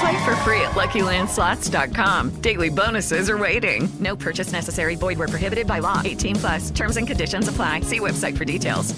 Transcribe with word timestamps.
Play 0.00 0.24
for 0.24 0.34
free 0.36 0.60
at 0.60 0.72
LuckyLandSlots.com. 0.72 2.30
Daily 2.40 2.70
bonuses 2.70 3.28
are 3.28 3.38
waiting. 3.38 3.88
No 4.00 4.16
purchase 4.16 4.52
necessary. 4.52 4.96
Void 4.96 5.18
where 5.18 5.28
prohibited 5.28 5.66
by 5.66 5.80
law. 5.80 6.00
18 6.04 6.36
plus. 6.36 6.70
Terms 6.70 6.96
and 6.96 7.06
conditions 7.06 7.48
apply. 7.48 7.80
See 7.80 8.00
website 8.00 8.36
for 8.36 8.44
details. 8.44 8.94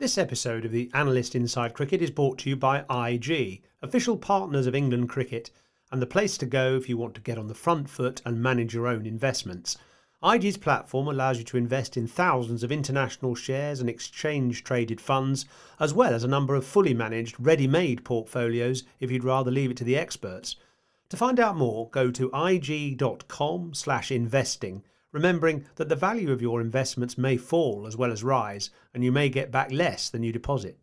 This 0.00 0.16
episode 0.16 0.64
of 0.64 0.70
the 0.70 0.92
Analyst 0.94 1.34
Inside 1.34 1.74
Cricket 1.74 2.00
is 2.00 2.12
brought 2.12 2.38
to 2.38 2.50
you 2.50 2.54
by 2.54 2.84
IG, 2.88 3.62
official 3.82 4.16
partners 4.16 4.68
of 4.68 4.74
England 4.76 5.08
Cricket, 5.08 5.50
and 5.90 6.00
the 6.00 6.06
place 6.06 6.38
to 6.38 6.46
go 6.46 6.76
if 6.76 6.88
you 6.88 6.96
want 6.96 7.16
to 7.16 7.20
get 7.20 7.36
on 7.36 7.48
the 7.48 7.54
front 7.54 7.90
foot 7.90 8.22
and 8.24 8.40
manage 8.40 8.72
your 8.72 8.86
own 8.86 9.06
investments. 9.06 9.76
IG's 10.24 10.56
platform 10.56 11.06
allows 11.06 11.38
you 11.38 11.44
to 11.44 11.56
invest 11.56 11.96
in 11.96 12.08
thousands 12.08 12.64
of 12.64 12.72
international 12.72 13.36
shares 13.36 13.78
and 13.78 13.88
exchange 13.88 14.64
traded 14.64 15.00
funds, 15.00 15.46
as 15.78 15.94
well 15.94 16.12
as 16.12 16.24
a 16.24 16.28
number 16.28 16.56
of 16.56 16.66
fully 16.66 16.92
managed, 16.92 17.36
ready 17.38 17.68
made 17.68 18.04
portfolios 18.04 18.82
if 18.98 19.12
you'd 19.12 19.22
rather 19.22 19.52
leave 19.52 19.70
it 19.70 19.76
to 19.76 19.84
the 19.84 19.96
experts. 19.96 20.56
To 21.10 21.16
find 21.16 21.38
out 21.38 21.56
more, 21.56 21.88
go 21.90 22.10
to 22.10 22.32
ig.com 22.34 23.74
slash 23.74 24.10
investing, 24.10 24.82
remembering 25.12 25.66
that 25.76 25.88
the 25.88 25.94
value 25.94 26.32
of 26.32 26.42
your 26.42 26.60
investments 26.60 27.16
may 27.16 27.36
fall 27.36 27.86
as 27.86 27.96
well 27.96 28.10
as 28.10 28.24
rise, 28.24 28.70
and 28.92 29.04
you 29.04 29.12
may 29.12 29.28
get 29.28 29.52
back 29.52 29.70
less 29.70 30.10
than 30.10 30.24
you 30.24 30.32
deposit. 30.32 30.78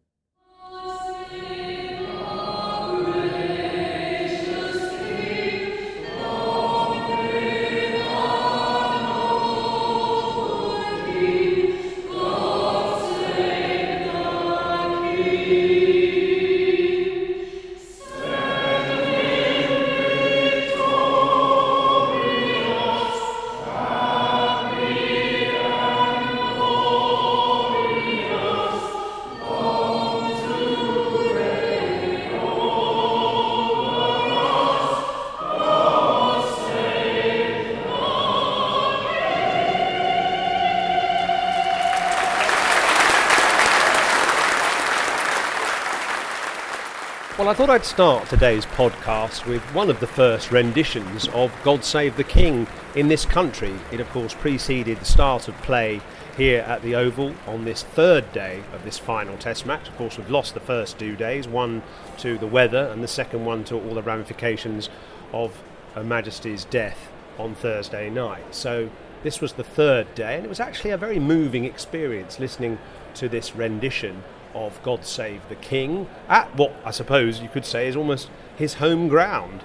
Well, 47.46 47.54
I 47.54 47.58
thought 47.58 47.70
I'd 47.70 47.86
start 47.86 48.28
today's 48.28 48.66
podcast 48.66 49.46
with 49.46 49.62
one 49.76 49.92
of 49.92 50.00
the 50.00 50.08
first 50.08 50.52
renditions 50.52 51.28
of 51.28 51.54
God 51.64 51.84
Save 51.84 52.18
the 52.18 52.24
King 52.24 52.66
in 52.96 53.08
this 53.08 53.24
country. 53.24 53.72
It, 53.92 54.00
of 54.00 54.10
course, 54.10 54.34
preceded 54.34 55.00
the 55.00 55.06
start 55.06 55.48
of 55.48 55.54
play 55.62 56.02
here 56.38 56.62
at 56.62 56.82
the 56.82 56.96
Oval 56.96 57.36
on 57.46 57.64
this 57.64 57.84
third 57.84 58.34
day 58.34 58.64
of 58.74 58.84
this 58.84 58.98
final 58.98 59.38
Test 59.38 59.68
match. 59.68 59.88
Of 59.88 59.96
course, 59.96 60.18
we've 60.18 60.32
lost 60.32 60.56
the 60.56 60.60
first 60.60 60.98
two 60.98 61.16
days, 61.16 61.48
one 61.48 61.84
to 62.18 62.40
the 62.40 62.48
weather 62.48 62.90
and 62.92 63.04
the 63.04 63.08
second 63.08 63.46
one 63.46 63.64
to 63.66 63.76
all 63.76 63.94
the 63.94 64.02
ramifications 64.02 64.90
of 65.32 65.62
Her 65.94 66.04
Majesty's 66.04 66.66
death 66.66 67.12
on 67.38 67.54
Thursday 67.54 68.10
night. 68.10 68.56
So, 68.56 68.90
this 69.22 69.40
was 69.40 69.54
the 69.54 69.64
third 69.64 70.16
day, 70.16 70.36
and 70.36 70.46
it 70.46 70.50
was 70.50 70.60
actually 70.60 70.90
a 70.90 70.98
very 70.98 71.20
moving 71.20 71.64
experience 71.64 72.40
listening 72.40 72.80
to 73.14 73.30
this 73.30 73.56
rendition 73.56 74.24
of 74.56 74.82
God 74.82 75.06
Save 75.06 75.48
the 75.50 75.56
King 75.56 76.08
at 76.28 76.56
what 76.56 76.74
I 76.84 76.92
suppose 76.92 77.42
you 77.42 77.50
could 77.50 77.66
say 77.66 77.88
is 77.88 77.96
almost 77.96 78.30
his 78.58 78.76
home 78.76 79.08
ground. 79.08 79.64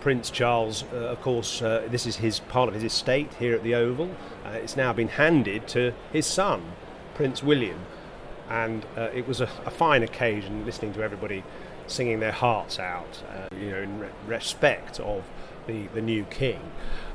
Prince 0.00 0.30
Charles, 0.30 0.84
uh, 0.92 0.96
of 0.96 1.20
course, 1.20 1.60
uh, 1.60 1.86
this 1.90 2.06
is 2.06 2.16
his 2.16 2.40
part 2.40 2.68
of 2.68 2.74
his 2.74 2.82
estate 2.82 3.34
here 3.38 3.54
at 3.54 3.62
the 3.62 3.74
Oval. 3.74 4.10
Uh, 4.44 4.50
it's 4.50 4.76
now 4.76 4.92
been 4.94 5.08
handed 5.08 5.68
to 5.68 5.92
his 6.10 6.26
son, 6.26 6.72
Prince 7.14 7.42
William, 7.42 7.80
and 8.48 8.86
uh, 8.96 9.10
it 9.14 9.28
was 9.28 9.42
a, 9.42 9.48
a, 9.66 9.70
fine 9.70 10.02
occasion 10.02 10.64
listening 10.64 10.94
to 10.94 11.02
everybody 11.02 11.44
singing 11.86 12.20
their 12.20 12.32
hearts 12.32 12.78
out, 12.78 13.22
uh, 13.30 13.54
you 13.54 13.70
know, 13.70 13.82
in 13.82 14.00
re- 14.00 14.08
respect 14.26 14.98
of 15.00 15.22
the, 15.70 15.86
the 15.94 16.02
new 16.02 16.24
king. 16.24 16.60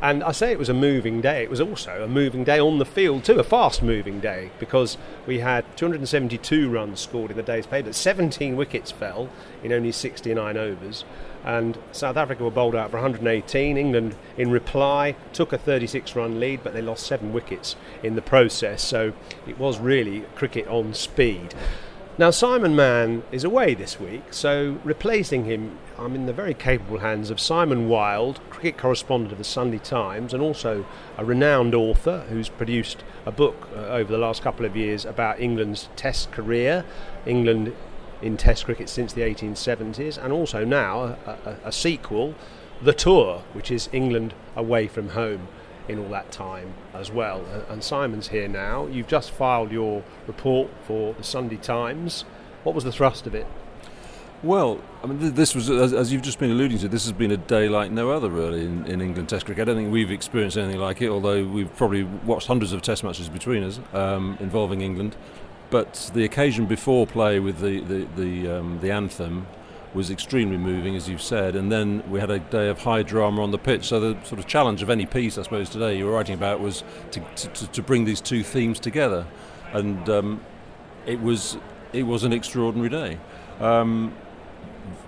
And 0.01 0.23
I 0.23 0.31
say 0.31 0.51
it 0.51 0.59
was 0.59 0.69
a 0.69 0.73
moving 0.73 1.21
day. 1.21 1.43
It 1.43 1.49
was 1.49 1.61
also 1.61 2.03
a 2.03 2.07
moving 2.07 2.43
day 2.43 2.59
on 2.59 2.79
the 2.79 2.85
field 2.85 3.23
too, 3.23 3.39
a 3.39 3.43
fast 3.43 3.83
moving 3.83 4.19
day 4.19 4.51
because 4.59 4.97
we 5.25 5.39
had 5.39 5.65
272 5.77 6.69
runs 6.69 6.99
scored 6.99 7.31
in 7.31 7.37
the 7.37 7.43
day's 7.43 7.65
play, 7.65 7.81
but 7.81 7.95
17 7.95 8.55
wickets 8.55 8.91
fell 8.91 9.29
in 9.63 9.73
only 9.73 9.91
69 9.91 10.57
overs. 10.57 11.03
And 11.43 11.77
South 11.91 12.17
Africa 12.17 12.43
were 12.43 12.51
bowled 12.51 12.75
out 12.75 12.91
for 12.91 12.97
118. 12.97 13.77
England, 13.77 14.15
in 14.37 14.49
reply, 14.49 15.15
took 15.31 15.53
a 15.53 15.57
36 15.57 16.15
run 16.15 16.39
lead, 16.39 16.63
but 16.63 16.73
they 16.73 16.81
lost 16.81 17.05
seven 17.05 17.33
wickets 17.33 17.75
in 18.01 18.15
the 18.15 18.21
process. 18.21 18.81
So 18.81 19.13
it 19.47 19.59
was 19.59 19.79
really 19.79 20.21
cricket 20.35 20.67
on 20.67 20.93
speed. 20.93 21.53
Now, 22.17 22.31
Simon 22.31 22.77
Mann 22.77 23.23
is 23.31 23.43
away 23.43 23.73
this 23.73 23.99
week, 23.99 24.23
so 24.31 24.79
replacing 24.85 25.43
him, 25.43 25.77
I'm 25.97 26.13
in 26.13 26.25
the 26.25 26.33
very 26.33 26.53
capable 26.53 26.97
hands 26.97 27.29
of 27.29 27.39
Simon 27.39 27.87
Wilde, 27.87 28.41
cricket 28.49 28.77
correspondent 28.77 29.31
of 29.31 29.37
the 29.37 29.45
Sunday 29.45 29.77
Times, 29.77 30.33
and 30.33 30.43
also 30.43 30.85
a 31.17 31.23
renowned 31.23 31.73
author 31.73 32.25
who's 32.27 32.49
produced 32.49 33.05
a 33.25 33.31
book 33.31 33.69
uh, 33.73 33.79
over 33.79 34.11
the 34.11 34.17
last 34.17 34.41
couple 34.41 34.65
of 34.65 34.75
years 34.75 35.05
about 35.05 35.39
England's 35.39 35.87
Test 35.95 36.33
career, 36.33 36.83
England 37.25 37.73
in 38.21 38.35
Test 38.35 38.65
cricket 38.65 38.89
since 38.89 39.13
the 39.13 39.21
1870s, 39.21 40.21
and 40.21 40.33
also 40.33 40.65
now 40.65 40.99
a, 40.99 41.17
a, 41.45 41.57
a 41.65 41.71
sequel, 41.71 42.35
The 42.81 42.93
Tour, 42.93 43.43
which 43.53 43.71
is 43.71 43.87
England 43.93 44.33
away 44.53 44.89
from 44.89 45.09
home 45.09 45.47
in 45.87 45.97
all 45.97 46.09
that 46.09 46.29
time 46.29 46.73
as 46.93 47.09
well. 47.09 47.45
And 47.69 47.81
Simon's 47.81 48.29
here 48.29 48.49
now. 48.49 48.87
You've 48.87 49.07
just 49.07 49.31
filed 49.31 49.71
your 49.71 50.03
report 50.27 50.71
for 50.85 51.13
the 51.13 51.23
Sunday 51.23 51.57
Times. 51.57 52.25
What 52.63 52.75
was 52.75 52.83
the 52.83 52.91
thrust 52.91 53.27
of 53.27 53.33
it? 53.33 53.47
Well, 54.43 54.79
I 55.03 55.07
mean, 55.07 55.33
this 55.33 55.55
was, 55.55 55.69
as, 55.69 56.11
you've 56.11 56.21
just 56.21 56.39
been 56.39 56.51
alluding 56.51 56.77
to, 56.79 56.87
this 56.87 57.05
has 57.05 57.13
been 57.13 57.31
a 57.31 57.37
day 57.37 57.67
like 57.67 57.89
no 57.89 58.11
other, 58.11 58.29
really, 58.29 58.63
in, 58.65 58.85
in, 58.85 59.01
England 59.01 59.29
Test 59.29 59.45
cricket. 59.45 59.61
I 59.61 59.65
don't 59.65 59.75
think 59.75 59.91
we've 59.91 60.11
experienced 60.11 60.57
anything 60.57 60.79
like 60.79 61.01
it, 61.01 61.09
although 61.09 61.43
we've 61.45 61.73
probably 61.75 62.03
watched 62.03 62.47
hundreds 62.47 62.71
of 62.73 62.81
Test 62.81 63.03
matches 63.03 63.29
between 63.29 63.63
us 63.63 63.79
um, 63.93 64.37
involving 64.39 64.81
England. 64.81 65.15
But 65.71 66.11
the 66.13 66.25
occasion 66.25 66.67
before 66.67 67.07
play 67.07 67.39
with 67.39 67.59
the 67.59 67.79
the 67.79 68.07
the, 68.15 68.59
um, 68.59 68.79
the 68.81 68.91
anthem 68.91 69.47
was 69.95 70.11
extremely 70.11 70.57
moving, 70.57 70.95
as 70.95 71.09
you've 71.09 71.23
said. 71.23 71.55
And 71.55 71.71
then 71.71 72.03
we 72.11 72.19
had 72.19 72.29
a 72.29 72.37
day 72.37 72.69
of 72.69 72.79
high 72.79 73.01
drama 73.01 73.41
on 73.41 73.49
the 73.49 73.57
pitch. 73.57 73.85
So 73.85 73.99
the 73.99 74.23
sort 74.25 74.37
of 74.37 74.45
challenge 74.45 74.83
of 74.83 74.89
any 74.91 75.07
piece, 75.07 75.37
I 75.39 75.41
suppose, 75.41 75.69
today 75.69 75.97
you 75.97 76.05
were 76.05 76.11
writing 76.11 76.35
about 76.35 76.59
was 76.59 76.83
to, 77.11 77.19
to, 77.19 77.67
to 77.67 77.81
bring 77.81 78.05
these 78.05 78.21
two 78.21 78.43
themes 78.43 78.79
together. 78.79 79.25
and 79.73 80.07
um, 80.09 80.41
it 81.05 81.21
was 81.21 81.57
it 81.93 82.03
was 82.03 82.23
an 82.23 82.33
extraordinary 82.33 82.89
day. 82.89 83.19
Um, 83.59 84.13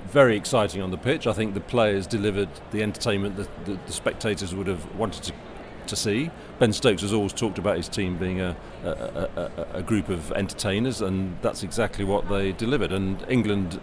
very 0.08 0.38
exciting 0.38 0.82
on 0.82 0.92
the 0.92 0.98
pitch. 0.98 1.28
I 1.28 1.34
think 1.34 1.54
the 1.54 1.60
players 1.60 2.08
delivered 2.08 2.50
the 2.72 2.82
entertainment 2.84 3.36
that 3.38 3.66
the, 3.66 3.80
the 3.86 3.94
spectators 3.94 4.56
would 4.56 4.68
have 4.68 4.96
wanted 4.96 5.24
to 5.24 5.34
to 5.88 5.96
see. 5.96 6.30
Ben 6.60 6.74
Stokes 6.74 7.02
has 7.02 7.14
always 7.14 7.34
talked 7.34 7.58
about 7.58 7.78
his 7.78 7.90
team 7.90 8.18
being 8.18 8.42
a, 8.42 8.56
a, 8.84 8.90
a, 8.90 9.68
a, 9.76 9.82
group 9.82 10.10
of 10.10 10.32
entertainers, 10.34 11.02
and 11.02 11.38
that's 11.42 11.64
exactly 11.64 12.06
what 12.06 12.30
they 12.30 12.52
delivered. 12.52 12.92
And 12.92 13.24
England 13.30 13.80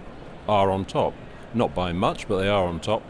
are 0.49 0.71
on 0.71 0.85
top, 0.85 1.15
not 1.53 1.75
by 1.75 1.93
much, 1.93 2.29
but 2.29 2.39
they 2.39 2.49
are 2.49 2.67
on 2.67 2.81
top. 2.81 3.03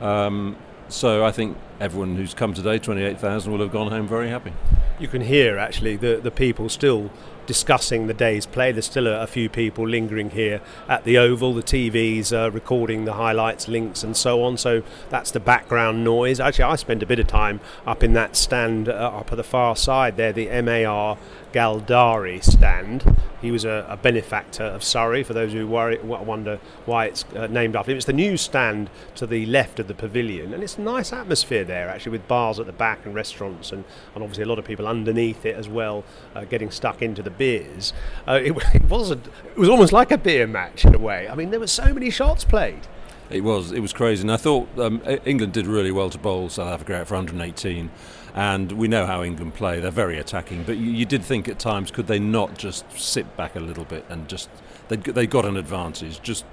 Um, 0.00 0.56
so 0.88 1.24
I 1.24 1.30
think 1.30 1.56
everyone 1.78 2.16
who's 2.16 2.34
come 2.34 2.54
today, 2.54 2.78
28,000, 2.78 3.52
will 3.52 3.60
have 3.60 3.72
gone 3.72 3.90
home 3.90 4.08
very 4.08 4.28
happy. 4.28 4.52
You 4.98 5.08
can 5.08 5.22
hear 5.22 5.58
actually 5.58 5.96
the, 5.96 6.16
the 6.16 6.30
people 6.30 6.68
still 6.68 7.10
discussing 7.50 8.06
the 8.06 8.14
day's 8.14 8.46
play. 8.46 8.70
There's 8.70 8.86
still 8.86 9.08
a, 9.08 9.22
a 9.22 9.26
few 9.26 9.48
people 9.48 9.84
lingering 9.84 10.30
here 10.30 10.60
at 10.88 11.02
the 11.02 11.18
Oval. 11.18 11.52
The 11.52 11.64
TVs 11.64 12.32
are 12.32 12.48
recording 12.48 13.06
the 13.06 13.14
highlights, 13.14 13.66
links, 13.66 14.04
and 14.04 14.16
so 14.16 14.44
on. 14.44 14.56
So 14.56 14.84
that's 15.08 15.32
the 15.32 15.40
background 15.40 16.04
noise. 16.04 16.38
Actually, 16.38 16.66
I 16.66 16.76
spent 16.76 17.02
a 17.02 17.06
bit 17.06 17.18
of 17.18 17.26
time 17.26 17.58
up 17.84 18.04
in 18.04 18.12
that 18.12 18.36
stand 18.36 18.88
uh, 18.88 18.92
up 18.92 19.32
at 19.32 19.34
the 19.34 19.42
far 19.42 19.74
side 19.74 20.16
there, 20.16 20.32
the 20.32 20.46
MAR 20.62 21.18
Galdari 21.52 22.42
stand. 22.42 23.16
He 23.40 23.50
was 23.50 23.64
a, 23.64 23.86
a, 23.88 23.96
benefactor 23.96 24.64
of 24.64 24.84
Surrey, 24.84 25.22
for 25.22 25.32
those 25.32 25.52
who 25.52 25.66
worry, 25.66 25.98
wonder 25.98 26.60
why 26.84 27.06
it's 27.06 27.24
uh, 27.34 27.46
named 27.46 27.74
after 27.74 27.90
him. 27.90 27.96
It's 27.96 28.06
the 28.06 28.12
new 28.12 28.36
stand 28.36 28.90
to 29.14 29.26
the 29.26 29.46
left 29.46 29.80
of 29.80 29.88
the 29.88 29.94
pavilion, 29.94 30.52
and 30.52 30.62
it's 30.62 30.76
a 30.76 30.82
nice 30.82 31.12
atmosphere 31.12 31.64
there, 31.64 31.88
actually, 31.88 32.12
with 32.12 32.28
bars 32.28 32.60
at 32.60 32.66
the 32.66 32.72
back 32.72 33.06
and 33.06 33.14
restaurants, 33.14 33.72
and, 33.72 33.84
and 34.14 34.22
obviously 34.22 34.44
a 34.44 34.46
lot 34.46 34.58
of 34.58 34.66
people 34.66 34.86
underneath 34.86 35.46
it 35.46 35.56
as 35.56 35.68
well, 35.68 36.04
uh, 36.34 36.44
getting 36.44 36.70
stuck 36.70 37.00
into 37.00 37.22
the 37.22 37.30
beers. 37.40 37.94
Uh, 38.28 38.38
it, 38.42 38.52
it, 38.74 38.84
was 38.84 39.10
a, 39.10 39.14
it 39.14 39.56
was 39.56 39.70
almost 39.70 39.92
like 39.92 40.12
a 40.12 40.18
beer 40.18 40.46
match 40.46 40.84
in 40.84 40.94
a 40.94 40.98
way. 40.98 41.26
I 41.26 41.34
mean, 41.34 41.50
there 41.50 41.60
were 41.60 41.66
so 41.66 41.92
many 41.94 42.10
shots 42.10 42.44
played. 42.44 42.86
It 43.30 43.42
was, 43.44 43.72
it 43.72 43.80
was 43.80 43.92
crazy, 43.92 44.22
and 44.22 44.32
I 44.32 44.36
thought 44.36 44.68
um, 44.78 45.00
England 45.24 45.52
did 45.52 45.66
really 45.66 45.92
well 45.92 46.10
to 46.10 46.18
bowl 46.18 46.48
South 46.48 46.68
Africa 46.68 47.00
out 47.00 47.08
for 47.08 47.14
118 47.14 47.90
and 48.34 48.72
we 48.72 48.86
know 48.88 49.06
how 49.06 49.22
England 49.22 49.54
play. 49.54 49.80
They're 49.80 49.90
very 49.90 50.18
attacking, 50.18 50.62
but 50.64 50.76
you, 50.76 50.90
you, 50.90 51.04
did 51.04 51.24
think 51.24 51.48
at 51.48 51.58
times 51.58 51.90
could 51.90 52.06
they 52.06 52.18
not 52.18 52.56
just 52.56 52.84
sit 52.96 53.36
back 53.36 53.56
a 53.56 53.60
little 53.60 53.84
bit 53.84 54.04
and 54.08 54.28
just 54.28 54.48
they 54.88 54.96
they 54.96 55.26
got 55.26 55.44
an 55.44 55.56
advantage, 55.56 56.22
just 56.22 56.44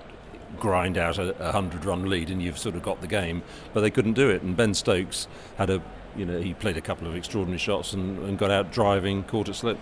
grind 0.59 0.97
out 0.97 1.19
a, 1.19 1.35
a 1.39 1.51
hundred 1.51 1.85
run 1.85 2.09
lead 2.09 2.29
and 2.29 2.41
you've 2.41 2.57
sort 2.57 2.75
of 2.75 2.81
got 2.81 3.01
the 3.01 3.07
game, 3.07 3.43
but 3.73 3.81
they 3.81 3.91
couldn't 3.91 4.13
do 4.13 4.29
it. 4.29 4.41
And 4.41 4.55
Ben 4.57 4.73
Stokes 4.73 5.27
had 5.57 5.69
a 5.69 5.81
you 6.17 6.25
know 6.25 6.39
he 6.39 6.53
played 6.53 6.77
a 6.77 6.81
couple 6.81 7.07
of 7.07 7.15
extraordinary 7.15 7.59
shots 7.59 7.93
and, 7.93 8.19
and 8.19 8.37
got 8.37 8.51
out 8.51 8.71
driving, 8.71 9.23
caught 9.23 9.49
a 9.49 9.53
slip, 9.53 9.77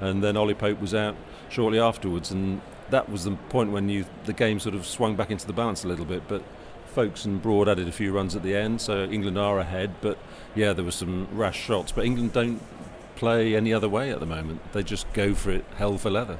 and 0.00 0.22
then 0.22 0.36
Ollie 0.36 0.54
Pope 0.54 0.80
was 0.80 0.94
out 0.94 1.16
shortly 1.48 1.80
afterwards, 1.80 2.30
and 2.30 2.60
that 2.90 3.08
was 3.08 3.24
the 3.24 3.32
point 3.48 3.72
when 3.72 3.88
you 3.88 4.04
the 4.24 4.32
game 4.32 4.60
sort 4.60 4.74
of 4.74 4.86
swung 4.86 5.16
back 5.16 5.30
into 5.30 5.46
the 5.46 5.52
balance 5.52 5.84
a 5.84 5.88
little 5.88 6.06
bit, 6.06 6.22
but. 6.28 6.42
Foakes 6.88 7.26
and 7.26 7.40
Broad 7.40 7.68
added 7.68 7.86
a 7.86 7.92
few 7.92 8.12
runs 8.12 8.34
at 8.34 8.42
the 8.42 8.56
end, 8.56 8.80
so 8.80 9.04
England 9.04 9.38
are 9.38 9.60
ahead. 9.60 9.92
But 10.00 10.18
yeah, 10.56 10.72
there 10.72 10.84
were 10.84 10.90
some 10.90 11.28
rash 11.30 11.60
shots. 11.60 11.92
But 11.92 12.06
England 12.06 12.32
don't 12.32 12.60
play 13.18 13.56
any 13.56 13.72
other 13.72 13.88
way 13.88 14.10
at 14.10 14.20
the 14.20 14.26
moment. 14.26 14.72
They 14.72 14.84
just 14.84 15.12
go 15.12 15.34
for 15.34 15.50
it 15.50 15.64
hell 15.76 15.98
for 15.98 16.08
leather. 16.08 16.38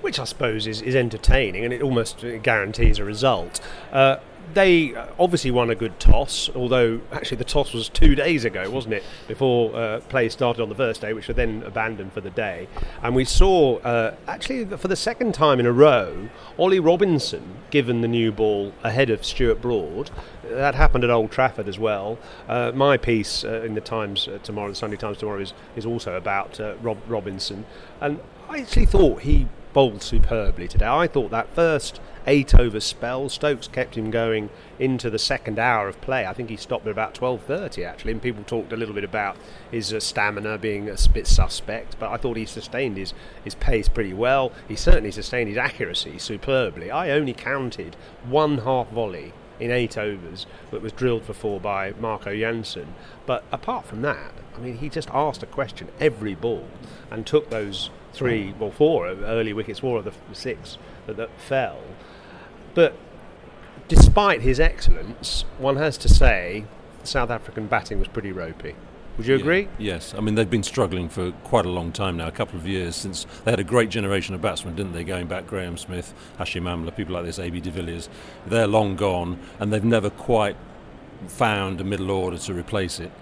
Which 0.00 0.18
I 0.18 0.24
suppose 0.24 0.66
is, 0.66 0.82
is 0.82 0.96
entertaining 0.96 1.64
and 1.64 1.72
it 1.72 1.80
almost 1.80 2.24
guarantees 2.42 2.98
a 2.98 3.04
result. 3.04 3.60
Uh, 3.92 4.16
they 4.54 4.94
obviously 5.18 5.50
won 5.50 5.70
a 5.70 5.74
good 5.74 5.98
toss, 5.98 6.50
although 6.54 7.00
actually 7.10 7.38
the 7.38 7.44
toss 7.44 7.72
was 7.72 7.88
two 7.88 8.14
days 8.14 8.44
ago, 8.44 8.70
wasn't 8.70 8.94
it? 8.94 9.04
Before 9.28 9.74
uh, 9.74 10.00
play 10.00 10.28
started 10.28 10.62
on 10.62 10.68
the 10.68 10.74
first 10.74 11.00
day, 11.00 11.12
which 11.12 11.28
were 11.28 11.34
then 11.34 11.62
abandoned 11.64 12.12
for 12.12 12.20
the 12.20 12.30
day. 12.30 12.68
And 13.02 13.14
we 13.14 13.24
saw, 13.24 13.78
uh, 13.78 14.14
actually, 14.26 14.64
for 14.76 14.88
the 14.88 14.96
second 14.96 15.34
time 15.34 15.60
in 15.60 15.66
a 15.66 15.72
row, 15.72 16.28
Ollie 16.58 16.80
Robinson 16.80 17.56
given 17.70 18.00
the 18.00 18.08
new 18.08 18.32
ball 18.32 18.72
ahead 18.82 19.10
of 19.10 19.24
Stuart 19.24 19.60
Broad. 19.62 20.10
That 20.44 20.74
happened 20.74 21.04
at 21.04 21.10
Old 21.10 21.30
Trafford 21.30 21.68
as 21.68 21.78
well. 21.78 22.18
Uh, 22.48 22.72
my 22.74 22.96
piece 22.96 23.44
uh, 23.44 23.62
in 23.62 23.74
the 23.74 23.80
Times 23.80 24.28
uh, 24.28 24.38
tomorrow, 24.42 24.68
the 24.68 24.74
Sunday 24.74 24.96
Times 24.96 25.18
tomorrow, 25.18 25.40
is, 25.40 25.54
is 25.76 25.86
also 25.86 26.16
about 26.16 26.60
uh, 26.60 26.74
Rob 26.82 26.98
Robinson. 27.08 27.64
And 28.00 28.20
I 28.48 28.60
actually 28.60 28.86
thought 28.86 29.22
he 29.22 29.48
bowled 29.72 30.02
superbly 30.02 30.68
today. 30.68 30.86
I 30.86 31.06
thought 31.06 31.30
that 31.30 31.54
first 31.54 32.00
eight 32.26 32.54
over 32.54 32.80
spell, 32.80 33.28
Stokes 33.28 33.68
kept 33.68 33.96
him 33.96 34.10
going 34.10 34.50
into 34.78 35.10
the 35.10 35.18
second 35.18 35.58
hour 35.58 35.88
of 35.88 36.00
play. 36.00 36.26
I 36.26 36.32
think 36.32 36.50
he 36.50 36.56
stopped 36.56 36.86
at 36.86 36.92
about 36.92 37.14
12:30 37.14 37.84
actually, 37.84 38.12
and 38.12 38.22
people 38.22 38.44
talked 38.44 38.72
a 38.72 38.76
little 38.76 38.94
bit 38.94 39.04
about 39.04 39.36
his 39.70 39.92
uh, 39.92 40.00
stamina 40.00 40.58
being 40.58 40.88
a 40.88 40.96
bit 41.12 41.26
suspect, 41.26 41.98
but 41.98 42.10
I 42.10 42.16
thought 42.16 42.36
he 42.36 42.46
sustained 42.46 42.96
his 42.96 43.14
his 43.44 43.54
pace 43.54 43.88
pretty 43.88 44.14
well. 44.14 44.52
He 44.68 44.76
certainly 44.76 45.10
sustained 45.10 45.48
his 45.48 45.58
accuracy 45.58 46.18
superbly. 46.18 46.90
I 46.90 47.10
only 47.10 47.32
counted 47.32 47.96
one 48.24 48.58
half 48.58 48.88
volley 48.90 49.32
in 49.60 49.70
eight 49.70 49.96
overs 49.96 50.46
that 50.70 50.82
was 50.82 50.92
drilled 50.92 51.24
for 51.24 51.32
four 51.32 51.60
by 51.60 51.92
Marco 52.00 52.36
Jansen. 52.36 52.94
But 53.26 53.44
apart 53.52 53.86
from 53.86 54.02
that, 54.02 54.32
I 54.56 54.58
mean, 54.60 54.78
he 54.78 54.88
just 54.88 55.08
asked 55.10 55.42
a 55.42 55.46
question 55.46 55.88
every 56.00 56.34
ball 56.34 56.66
and 57.10 57.26
took 57.26 57.50
those 57.50 57.90
three, 58.12 58.54
well, 58.58 58.70
four 58.70 59.06
early 59.06 59.52
wickets, 59.52 59.78
four 59.78 59.98
of 59.98 60.04
the 60.04 60.12
six 60.32 60.78
that, 61.06 61.16
that 61.16 61.30
fell. 61.38 61.78
But 62.74 62.94
despite 63.88 64.42
his 64.42 64.60
excellence, 64.60 65.44
one 65.58 65.76
has 65.76 65.98
to 65.98 66.08
say 66.08 66.64
South 67.04 67.30
African 67.30 67.66
batting 67.66 67.98
was 67.98 68.08
pretty 68.08 68.32
ropey. 68.32 68.74
Would 69.18 69.26
you 69.26 69.34
agree? 69.34 69.62
Yeah, 69.78 69.94
yes. 69.94 70.14
I 70.16 70.20
mean, 70.20 70.36
they've 70.36 70.48
been 70.48 70.62
struggling 70.62 71.10
for 71.10 71.32
quite 71.44 71.66
a 71.66 71.68
long 71.68 71.92
time 71.92 72.16
now, 72.16 72.28
a 72.28 72.32
couple 72.32 72.58
of 72.58 72.66
years 72.66 72.96
since 72.96 73.26
they 73.44 73.50
had 73.50 73.60
a 73.60 73.64
great 73.64 73.90
generation 73.90 74.34
of 74.34 74.40
batsmen, 74.40 74.74
didn't 74.74 74.94
they? 74.94 75.04
Going 75.04 75.26
back, 75.26 75.46
Graeme 75.46 75.76
Smith, 75.76 76.14
Hashim 76.38 76.62
Amla, 76.62 76.96
people 76.96 77.14
like 77.14 77.26
this, 77.26 77.38
A.B. 77.38 77.60
de 77.60 77.70
Villiers. 77.70 78.08
They're 78.46 78.66
long 78.66 78.96
gone, 78.96 79.38
and 79.60 79.70
they've 79.70 79.84
never 79.84 80.08
quite 80.08 80.56
found 81.26 81.80
a 81.80 81.84
middle 81.84 82.10
order 82.10 82.38
to 82.38 82.54
replace 82.54 82.98
it 82.98 83.12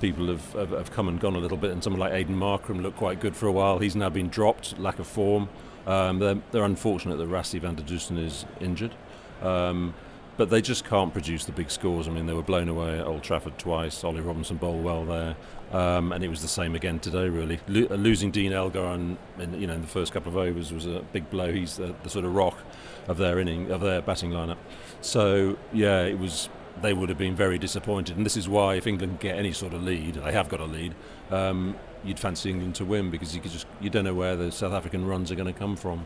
people 0.00 0.26
have, 0.26 0.52
have, 0.52 0.70
have, 0.70 0.92
come 0.92 1.08
and 1.08 1.18
gone 1.18 1.34
a 1.34 1.38
little 1.38 1.56
bit, 1.56 1.70
and 1.70 1.82
someone 1.82 2.00
like 2.00 2.12
Aiden 2.12 2.36
Markram 2.36 2.82
looked 2.82 2.98
quite 2.98 3.20
good 3.20 3.34
for 3.34 3.46
a 3.46 3.52
while. 3.52 3.78
He's 3.78 3.96
now 3.96 4.10
been 4.10 4.28
dropped, 4.28 4.78
lack 4.78 4.98
of 4.98 5.06
form. 5.06 5.48
Um, 5.86 6.18
they're, 6.18 6.38
they're, 6.50 6.64
unfortunate 6.64 7.16
that 7.16 7.28
Rassie 7.28 7.60
van 7.60 7.74
der 7.74 7.82
Dussen 7.82 8.18
is 8.18 8.46
injured. 8.60 8.94
Um, 9.42 9.94
but 10.36 10.50
they 10.50 10.60
just 10.60 10.84
can't 10.84 11.12
produce 11.12 11.44
the 11.44 11.52
big 11.52 11.70
scores. 11.70 12.08
I 12.08 12.10
mean, 12.10 12.26
they 12.26 12.32
were 12.32 12.42
blown 12.42 12.68
away 12.68 12.98
at 12.98 13.06
Old 13.06 13.22
Trafford 13.22 13.56
twice. 13.58 14.02
Ollie 14.02 14.20
Robinson 14.20 14.56
bowled 14.56 14.82
well 14.82 15.04
there, 15.04 15.36
um, 15.72 16.12
and 16.12 16.24
it 16.24 16.28
was 16.28 16.42
the 16.42 16.48
same 16.48 16.74
again 16.74 16.98
today. 16.98 17.28
Really, 17.28 17.60
uh, 17.68 17.94
losing 17.94 18.30
Dean 18.30 18.52
Elgar 18.52 18.84
in, 18.84 19.16
you 19.54 19.66
know 19.66 19.74
in 19.74 19.80
the 19.80 19.86
first 19.86 20.12
couple 20.12 20.32
of 20.32 20.36
overs 20.36 20.72
was 20.72 20.86
a 20.86 21.00
big 21.12 21.30
blow. 21.30 21.52
He's 21.52 21.76
the, 21.76 21.94
the 22.02 22.10
sort 22.10 22.24
of 22.24 22.34
rock 22.34 22.58
of 23.06 23.18
their 23.18 23.38
inning 23.38 23.70
of 23.70 23.80
their 23.80 24.02
batting 24.02 24.30
lineup. 24.30 24.58
So 25.00 25.56
yeah, 25.72 26.02
it 26.02 26.18
was 26.18 26.48
they 26.82 26.92
would 26.92 27.08
have 27.08 27.18
been 27.18 27.36
very 27.36 27.58
disappointed. 27.58 28.16
And 28.16 28.26
this 28.26 28.36
is 28.36 28.48
why, 28.48 28.74
if 28.74 28.86
England 28.86 29.20
get 29.20 29.36
any 29.36 29.52
sort 29.52 29.74
of 29.74 29.82
lead, 29.82 30.14
they 30.14 30.32
have 30.32 30.48
got 30.48 30.60
a 30.60 30.64
lead, 30.64 30.94
um, 31.30 31.76
you'd 32.04 32.18
fancy 32.18 32.50
England 32.50 32.74
to 32.76 32.84
win 32.84 33.10
because 33.10 33.34
you 33.34 33.40
just 33.40 33.66
you 33.80 33.90
don't 33.90 34.04
know 34.04 34.14
where 34.14 34.36
the 34.36 34.52
South 34.52 34.72
African 34.72 35.06
runs 35.06 35.30
are 35.30 35.34
going 35.34 35.52
to 35.52 35.58
come 35.58 35.76
from. 35.76 36.04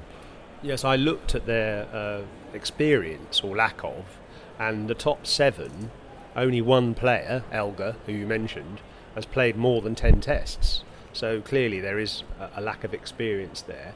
Yes, 0.63 0.85
I 0.85 0.97
looked 0.97 1.35
at 1.35 1.47
their 1.47 1.87
uh, 1.93 2.23
experience 2.53 3.41
or 3.43 3.55
lack 3.55 3.85
of, 3.85 4.19
and 4.59 4.89
the 4.89 4.95
top 4.95 5.27
seven, 5.27 5.91
only 6.35 6.61
one 6.61 6.95
player, 6.95 7.45
Elgar, 7.53 7.97
who 8.07 8.13
you 8.13 8.27
mentioned, 8.27 8.81
has 9.15 9.25
played 9.25 9.57
more 9.57 9.83
than 9.83 9.95
ten 9.95 10.21
tests. 10.21 10.83
So 11.13 11.41
clearly 11.41 11.81
there 11.81 11.99
is 11.99 12.25
a, 12.41 12.51
a 12.57 12.61
lack 12.61 12.85
of 12.85 12.93
experience 12.95 13.63
there. 13.63 13.95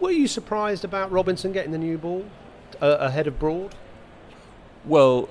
Were 0.00 0.10
you 0.10 0.26
surprised 0.26 0.84
about 0.84 1.12
Robinson 1.12 1.52
getting 1.52 1.72
the 1.72 1.78
new 1.78 1.98
ball 1.98 2.24
uh, 2.80 2.96
ahead 3.00 3.26
of 3.26 3.38
Broad? 3.38 3.74
Well, 4.84 5.28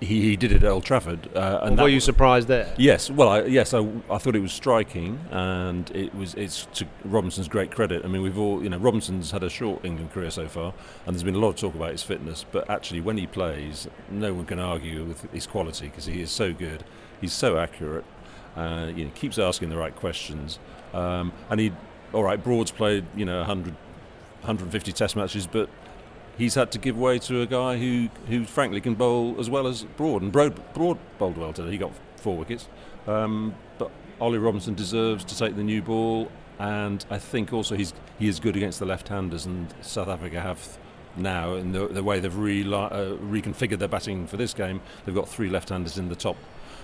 he, 0.00 0.22
he 0.22 0.36
did 0.36 0.50
it 0.50 0.62
at 0.62 0.70
Old 0.70 0.84
Trafford. 0.84 1.28
Uh, 1.36 1.60
and 1.62 1.76
well, 1.76 1.84
were 1.84 1.90
you 1.90 2.00
surprised 2.00 2.48
there? 2.48 2.72
Yes. 2.78 3.10
Well, 3.10 3.28
I, 3.28 3.42
yes, 3.42 3.74
I, 3.74 3.86
I 4.10 4.18
thought 4.18 4.34
it 4.34 4.40
was 4.40 4.52
striking, 4.52 5.20
and 5.30 5.90
it 5.94 6.14
was 6.14 6.34
it's 6.34 6.66
to 6.74 6.86
Robinson's 7.04 7.48
great 7.48 7.70
credit. 7.70 8.04
I 8.04 8.08
mean, 8.08 8.22
we've 8.22 8.38
all 8.38 8.62
you 8.62 8.70
know 8.70 8.78
Robinson's 8.78 9.30
had 9.30 9.42
a 9.42 9.50
short 9.50 9.84
England 9.84 10.12
career 10.12 10.30
so 10.30 10.48
far, 10.48 10.72
and 11.06 11.14
there's 11.14 11.22
been 11.22 11.34
a 11.34 11.38
lot 11.38 11.50
of 11.50 11.56
talk 11.56 11.74
about 11.74 11.92
his 11.92 12.02
fitness. 12.02 12.44
But 12.50 12.68
actually, 12.70 13.02
when 13.02 13.18
he 13.18 13.26
plays, 13.26 13.88
no 14.10 14.32
one 14.32 14.46
can 14.46 14.58
argue 14.58 15.04
with 15.04 15.30
his 15.32 15.46
quality 15.46 15.86
because 15.86 16.06
he 16.06 16.22
is 16.22 16.30
so 16.30 16.52
good. 16.52 16.84
He's 17.20 17.34
so 17.34 17.58
accurate. 17.58 18.04
Uh, 18.56 18.90
you 18.94 19.04
know, 19.04 19.10
keeps 19.14 19.38
asking 19.38 19.68
the 19.68 19.76
right 19.76 19.94
questions, 19.94 20.58
um, 20.94 21.32
and 21.50 21.60
he. 21.60 21.72
All 22.12 22.24
right, 22.24 22.42
Broad's 22.42 22.72
played 22.72 23.04
you 23.14 23.24
know 23.24 23.38
100, 23.38 23.72
150 23.72 24.92
Test 24.92 25.14
matches, 25.14 25.46
but 25.46 25.70
he's 26.40 26.54
had 26.54 26.72
to 26.72 26.78
give 26.78 26.98
way 26.98 27.18
to 27.18 27.42
a 27.42 27.46
guy 27.46 27.76
who, 27.76 28.08
who 28.26 28.46
frankly 28.46 28.80
can 28.80 28.94
bowl 28.94 29.36
as 29.38 29.50
well 29.50 29.66
as 29.66 29.82
Broad. 29.82 30.22
And 30.22 30.32
Broad, 30.32 30.72
Broad 30.72 30.98
bowled 31.18 31.36
well 31.36 31.52
today. 31.52 31.70
He 31.70 31.76
got 31.76 31.92
four 32.16 32.36
wickets. 32.38 32.66
Um, 33.06 33.54
but 33.76 33.90
Ollie 34.20 34.38
Robinson 34.38 34.74
deserves 34.74 35.22
to 35.24 35.36
take 35.36 35.54
the 35.54 35.62
new 35.62 35.82
ball. 35.82 36.32
And 36.58 37.04
I 37.10 37.18
think 37.18 37.52
also 37.52 37.76
he's 37.76 37.92
he 38.18 38.26
is 38.26 38.40
good 38.40 38.56
against 38.56 38.78
the 38.78 38.84
left-handers, 38.84 39.46
and 39.46 39.72
South 39.80 40.08
Africa 40.08 40.40
have 40.42 40.78
now 41.16 41.54
in 41.54 41.72
the, 41.72 41.88
the 41.88 42.02
way 42.02 42.20
they've 42.20 42.36
re- 42.36 42.62
uh, 42.62 43.16
reconfigured 43.16 43.78
their 43.78 43.88
batting 43.88 44.26
for 44.26 44.36
this 44.36 44.52
game. 44.52 44.82
They've 45.04 45.14
got 45.14 45.26
three 45.26 45.48
left-handers 45.48 45.96
in 45.96 46.10
the 46.10 46.16
top 46.16 46.36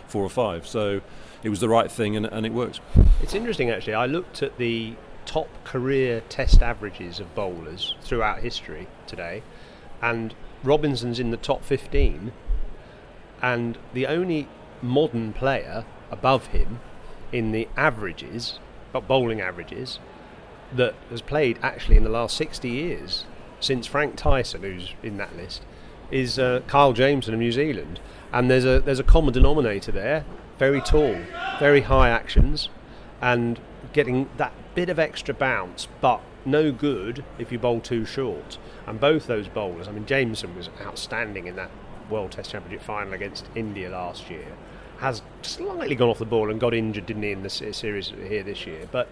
four 0.08 0.22
or 0.22 0.30
five. 0.30 0.66
So 0.66 1.02
it 1.42 1.50
was 1.50 1.60
the 1.60 1.68
right 1.68 1.90
thing, 1.90 2.16
and, 2.16 2.24
and 2.24 2.46
it 2.46 2.52
worked. 2.52 2.80
It's 3.22 3.34
interesting 3.34 3.70
actually. 3.70 3.94
I 3.94 4.06
looked 4.06 4.42
at 4.42 4.56
the 4.56 4.96
top 5.26 5.48
career 5.64 6.22
test 6.28 6.62
averages 6.62 7.20
of 7.20 7.34
bowlers 7.34 7.94
throughout 8.00 8.40
history 8.40 8.86
today, 9.06 9.42
and 10.00 10.34
Robinson's 10.62 11.20
in 11.20 11.30
the 11.30 11.36
top 11.36 11.64
15, 11.64 12.32
and 13.42 13.78
the 13.92 14.06
only 14.06 14.48
modern 14.80 15.32
player 15.32 15.84
above 16.10 16.48
him 16.48 16.80
in 17.32 17.52
the 17.52 17.68
averages, 17.76 18.58
but 18.92 19.06
bowling 19.06 19.40
averages, 19.40 19.98
that 20.74 20.94
has 21.10 21.20
played 21.20 21.58
actually 21.62 21.96
in 21.96 22.04
the 22.04 22.10
last 22.10 22.36
60 22.36 22.68
years 22.68 23.24
since 23.60 23.86
Frank 23.86 24.16
Tyson, 24.16 24.62
who's 24.62 24.94
in 25.02 25.16
that 25.16 25.36
list, 25.36 25.62
is 26.10 26.38
uh, 26.38 26.60
Kyle 26.66 26.92
Jamieson 26.92 27.34
of 27.34 27.40
New 27.40 27.52
Zealand. 27.52 28.00
And 28.32 28.50
there's 28.50 28.64
a 28.64 28.80
there's 28.80 28.98
a 28.98 29.04
common 29.04 29.32
denominator 29.32 29.92
there. 29.92 30.24
Very 30.58 30.80
tall, 30.80 31.16
very 31.58 31.82
high 31.82 32.08
actions, 32.10 32.68
and 33.20 33.60
getting 33.92 34.28
that 34.36 34.52
bit 34.76 34.88
of 34.90 34.98
extra 34.98 35.32
bounce, 35.34 35.88
but 36.02 36.20
no 36.44 36.70
good 36.70 37.24
if 37.38 37.50
you 37.50 37.58
bowl 37.58 37.80
too 37.80 38.04
short. 38.04 38.58
And 38.86 39.00
both 39.00 39.26
those 39.26 39.48
bowlers, 39.48 39.88
I 39.88 39.92
mean, 39.92 40.04
Jamieson 40.06 40.54
was 40.54 40.68
outstanding 40.82 41.46
in 41.46 41.56
that 41.56 41.70
World 42.10 42.32
Test 42.32 42.50
Championship 42.50 42.86
final 42.86 43.14
against 43.14 43.46
India 43.54 43.90
last 43.90 44.30
year. 44.30 44.46
Has 44.98 45.22
slightly 45.42 45.94
gone 45.94 46.10
off 46.10 46.18
the 46.18 46.26
ball 46.26 46.50
and 46.50 46.60
got 46.60 46.74
injured, 46.74 47.06
didn't 47.06 47.22
he, 47.22 47.32
in 47.32 47.42
the 47.42 47.50
series 47.50 48.12
here 48.28 48.42
this 48.42 48.66
year? 48.66 48.86
But 48.92 49.08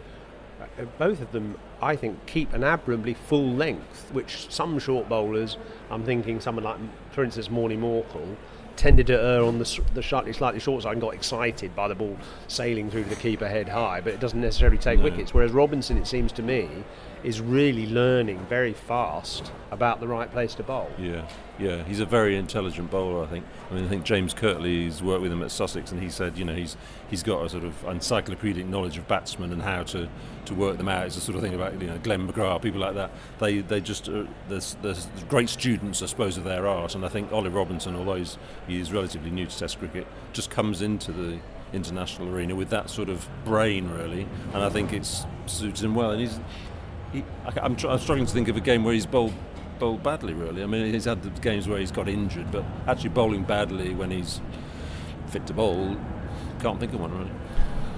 uh, 0.61 0.85
both 0.99 1.23
of 1.23 1.33
them, 1.33 1.59
I 1.80 1.97
think, 1.97 2.26
keep 2.26 2.52
an 2.52 2.62
admirably 2.62 3.14
full 3.14 3.50
length, 3.50 4.11
which 4.12 4.52
some 4.52 4.78
short 4.78 5.09
bowlers, 5.09 5.56
I'm 5.90 6.04
thinking 6.04 6.40
someone 6.40 6.64
like, 6.64 6.78
for 7.11 7.25
instance, 7.25 7.50
Morne 7.50 7.80
Morkel, 7.80 8.37
tended 8.76 9.06
to 9.08 9.14
err 9.14 9.44
on 9.44 9.58
the, 9.58 9.80
the 9.94 10.02
slightly, 10.02 10.32
slightly 10.32 10.60
short 10.60 10.82
side 10.82 10.92
and 10.92 11.00
got 11.00 11.14
excited 11.14 11.74
by 11.74 11.88
the 11.88 11.94
ball 11.94 12.16
sailing 12.48 12.90
through 12.90 13.04
the 13.04 13.16
keeper 13.16 13.48
head 13.48 13.68
high, 13.68 14.00
but 14.00 14.12
it 14.12 14.20
doesn't 14.20 14.40
necessarily 14.40 14.78
take 14.78 14.98
no. 14.98 15.04
wickets. 15.04 15.32
Whereas 15.32 15.52
Robinson, 15.52 15.96
it 15.96 16.06
seems 16.06 16.32
to 16.32 16.42
me, 16.42 16.68
is 17.24 17.40
really 17.40 17.86
learning 17.86 18.38
very 18.48 18.74
fast 18.74 19.50
about 19.70 19.98
the 19.98 20.06
right 20.06 20.30
place 20.30 20.54
to 20.54 20.62
bowl. 20.62 20.90
Yeah, 20.98 21.26
yeah, 21.58 21.82
he's 21.84 22.00
a 22.00 22.06
very 22.06 22.36
intelligent 22.36 22.90
bowler. 22.90 23.24
I 23.24 23.26
think. 23.26 23.44
I 23.70 23.74
mean, 23.74 23.84
I 23.84 23.88
think 23.88 24.04
James 24.04 24.34
Kirtley's 24.34 25.02
worked 25.02 25.22
with 25.22 25.32
him 25.32 25.42
at 25.42 25.50
Sussex, 25.50 25.90
and 25.90 26.00
he 26.02 26.10
said, 26.10 26.36
you 26.36 26.44
know, 26.44 26.54
he's 26.54 26.76
he's 27.08 27.22
got 27.22 27.44
a 27.44 27.48
sort 27.48 27.64
of 27.64 27.82
encyclopedic 27.84 28.66
knowledge 28.66 28.98
of 28.98 29.08
batsmen 29.08 29.52
and 29.52 29.62
how 29.62 29.82
to, 29.84 30.08
to 30.44 30.54
work 30.54 30.76
them 30.76 30.88
out. 30.88 31.06
It's 31.06 31.14
the 31.14 31.20
sort 31.20 31.36
of 31.36 31.42
thing 31.42 31.54
about 31.54 31.80
you 31.80 31.88
know 31.88 31.98
Glenn 31.98 32.28
McGrath, 32.28 32.62
people 32.62 32.80
like 32.80 32.94
that. 32.94 33.10
They 33.38 33.60
they 33.60 33.80
just 33.80 34.08
uh, 34.08 34.24
there's, 34.48 34.76
there's 34.82 35.06
great 35.28 35.48
students, 35.48 36.02
I 36.02 36.06
suppose, 36.06 36.36
of 36.36 36.44
their 36.44 36.66
art. 36.66 36.94
And 36.94 37.04
I 37.04 37.08
think 37.08 37.32
Ollie 37.32 37.50
Robinson, 37.50 37.96
although 37.96 38.16
he's, 38.16 38.38
he's 38.66 38.92
relatively 38.92 39.30
new 39.30 39.46
to 39.46 39.58
Test 39.58 39.78
cricket, 39.78 40.06
just 40.32 40.50
comes 40.50 40.82
into 40.82 41.12
the 41.12 41.38
international 41.72 42.32
arena 42.34 42.54
with 42.54 42.70
that 42.70 42.88
sort 42.88 43.08
of 43.08 43.28
brain, 43.44 43.90
really. 43.90 44.26
And 44.52 44.62
I 44.62 44.70
think 44.70 44.92
it 44.92 45.08
suits 45.46 45.82
him 45.82 45.94
well. 45.94 46.12
And 46.12 46.20
he's 46.20 46.38
he, 47.14 47.25
I, 47.47 47.64
am 47.64 47.78
struggling 47.78 48.26
to 48.26 48.33
think 48.33 48.49
of 48.49 48.56
a 48.56 48.61
game 48.61 48.85
where 48.85 48.92
he's 48.92 49.06
bowled 49.06 49.33
bowled 49.78 50.02
badly. 50.02 50.35
Really, 50.35 50.62
I 50.62 50.66
mean, 50.66 50.92
he's 50.92 51.04
had 51.04 51.23
the 51.23 51.30
games 51.40 51.68
where 51.68 51.78
he's 51.78 51.92
got 51.92 52.09
injured, 52.09 52.50
but 52.50 52.64
actually 52.87 53.11
bowling 53.11 53.44
badly 53.44 53.94
when 53.94 54.11
he's 54.11 54.40
fit 55.28 55.47
to 55.47 55.54
bowl, 55.54 55.97
can't 56.61 56.78
think 56.78 56.92
of 56.92 57.00
one 57.00 57.16
really. 57.16 57.30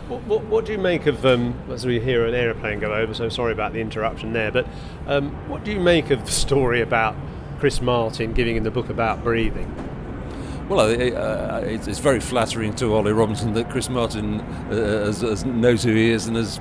What, 0.09 0.23
what, 0.23 0.45
what, 0.45 0.65
do 0.65 0.71
you 0.71 0.79
make 0.79 1.07
of, 1.07 1.27
um, 1.27 1.61
as 1.69 1.85
we 1.85 1.99
hear 1.99 2.27
an 2.27 2.35
aeroplane 2.35 2.79
go 2.79 2.95
over, 2.95 3.13
so 3.13 3.29
sorry 3.29 3.53
about 3.53 3.73
the 3.73 3.81
interruption 3.81 4.33
there, 4.33 4.53
but 4.53 4.65
um, 5.09 5.31
what 5.49 5.65
do 5.65 5.73
you 5.73 5.81
make 5.81 6.13
of 6.13 6.25
the 6.25 6.31
story 6.31 6.81
about 6.81 7.17
Chris 7.59 7.81
Martin 7.81 8.33
giving 8.33 8.55
in 8.55 8.63
the 8.63 8.71
book 8.71 8.89
about 8.89 9.25
breathing? 9.25 9.75
Well, 10.69 10.81
uh, 10.81 11.61
it's, 11.61 11.89
it's, 11.89 11.99
very 11.99 12.21
flattering 12.21 12.75
to 12.77 12.95
Ollie 12.95 13.13
Robinson 13.13 13.53
that 13.55 13.71
Chris 13.71 13.89
Martin 13.89 14.41
uh, 14.41 15.07
has, 15.07 15.23
has 15.23 15.45
knows 15.45 15.83
who 15.83 15.95
he 15.95 16.11
is 16.11 16.27
and 16.27 16.37
has 16.37 16.61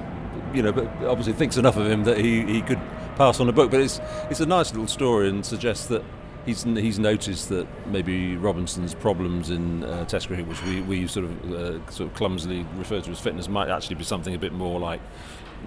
you 0.56 0.64
know, 0.64 0.72
but 0.72 0.86
obviously 1.06 1.34
thinks 1.34 1.58
enough 1.58 1.76
of 1.76 1.86
him 1.86 2.04
that 2.06 2.18
he, 2.18 2.44
he 2.46 2.62
could 2.62 2.80
pass 3.16 3.40
on 3.40 3.50
a 3.50 3.52
book. 3.52 3.72
But 3.72 3.82
it's 3.82 4.00
it's 4.30 4.40
a 4.40 4.46
nice 4.46 4.72
little 4.72 4.88
story 4.88 5.30
and 5.30 5.46
suggests 5.46 5.88
that 5.88 6.04
he's 6.46 6.64
he's 6.64 7.00
noticed 7.00 7.50
that 7.50 7.68
maybe 7.88 8.38
Robinson's 8.38 8.94
problems 8.94 9.50
in 9.50 9.84
uh, 9.84 10.06
Test 10.06 10.28
cricket, 10.28 10.48
which 10.48 10.64
we, 10.64 10.82
we 10.82 11.08
sort 11.08 11.26
of 11.26 11.52
uh, 11.52 11.92
sort 11.92 12.10
of 12.10 12.16
clumsily 12.16 12.66
refer 12.76 13.02
to 13.02 13.12
as 13.12 13.20
fitness, 13.20 13.48
might 13.48 13.70
actually 13.70 13.96
be 13.96 14.04
something 14.04 14.34
a 14.34 14.40
bit 14.40 14.54
more 14.54 14.80
like 14.80 15.02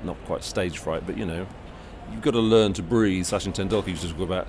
not 0.04 0.16
quite 0.24 0.44
stage 0.44 0.78
fright, 0.78 1.04
but 1.06 1.16
you 1.16 1.26
know. 1.26 1.46
You've 2.10 2.22
got 2.22 2.30
to 2.30 2.40
learn 2.40 2.72
to 2.72 2.82
breathe. 2.82 3.26
Sachin 3.26 3.52
Tendulkar 3.52 3.88
used 3.88 4.00
to 4.00 4.08
talk 4.08 4.20
about, 4.20 4.48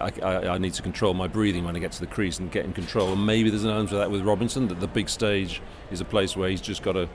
I, 0.00 0.12
I, 0.22 0.48
I, 0.54 0.58
need 0.58 0.74
to 0.74 0.82
control 0.82 1.12
my 1.12 1.26
breathing 1.26 1.64
when 1.64 1.74
I 1.74 1.80
get 1.80 1.90
to 1.90 1.98
the 1.98 2.06
crease 2.06 2.38
and 2.38 2.52
get 2.52 2.64
in 2.64 2.72
control. 2.72 3.14
And 3.14 3.26
maybe 3.26 3.50
there's 3.50 3.64
an 3.64 3.70
element 3.70 3.90
of 3.90 3.98
that 3.98 4.12
with 4.12 4.22
Robinson, 4.22 4.68
that 4.68 4.78
the 4.78 4.86
big 4.86 5.08
stage 5.08 5.60
is 5.90 6.00
a 6.00 6.04
place 6.04 6.36
where 6.36 6.48
he's 6.48 6.60
just 6.60 6.84
got 6.84 6.92
to 6.92 7.08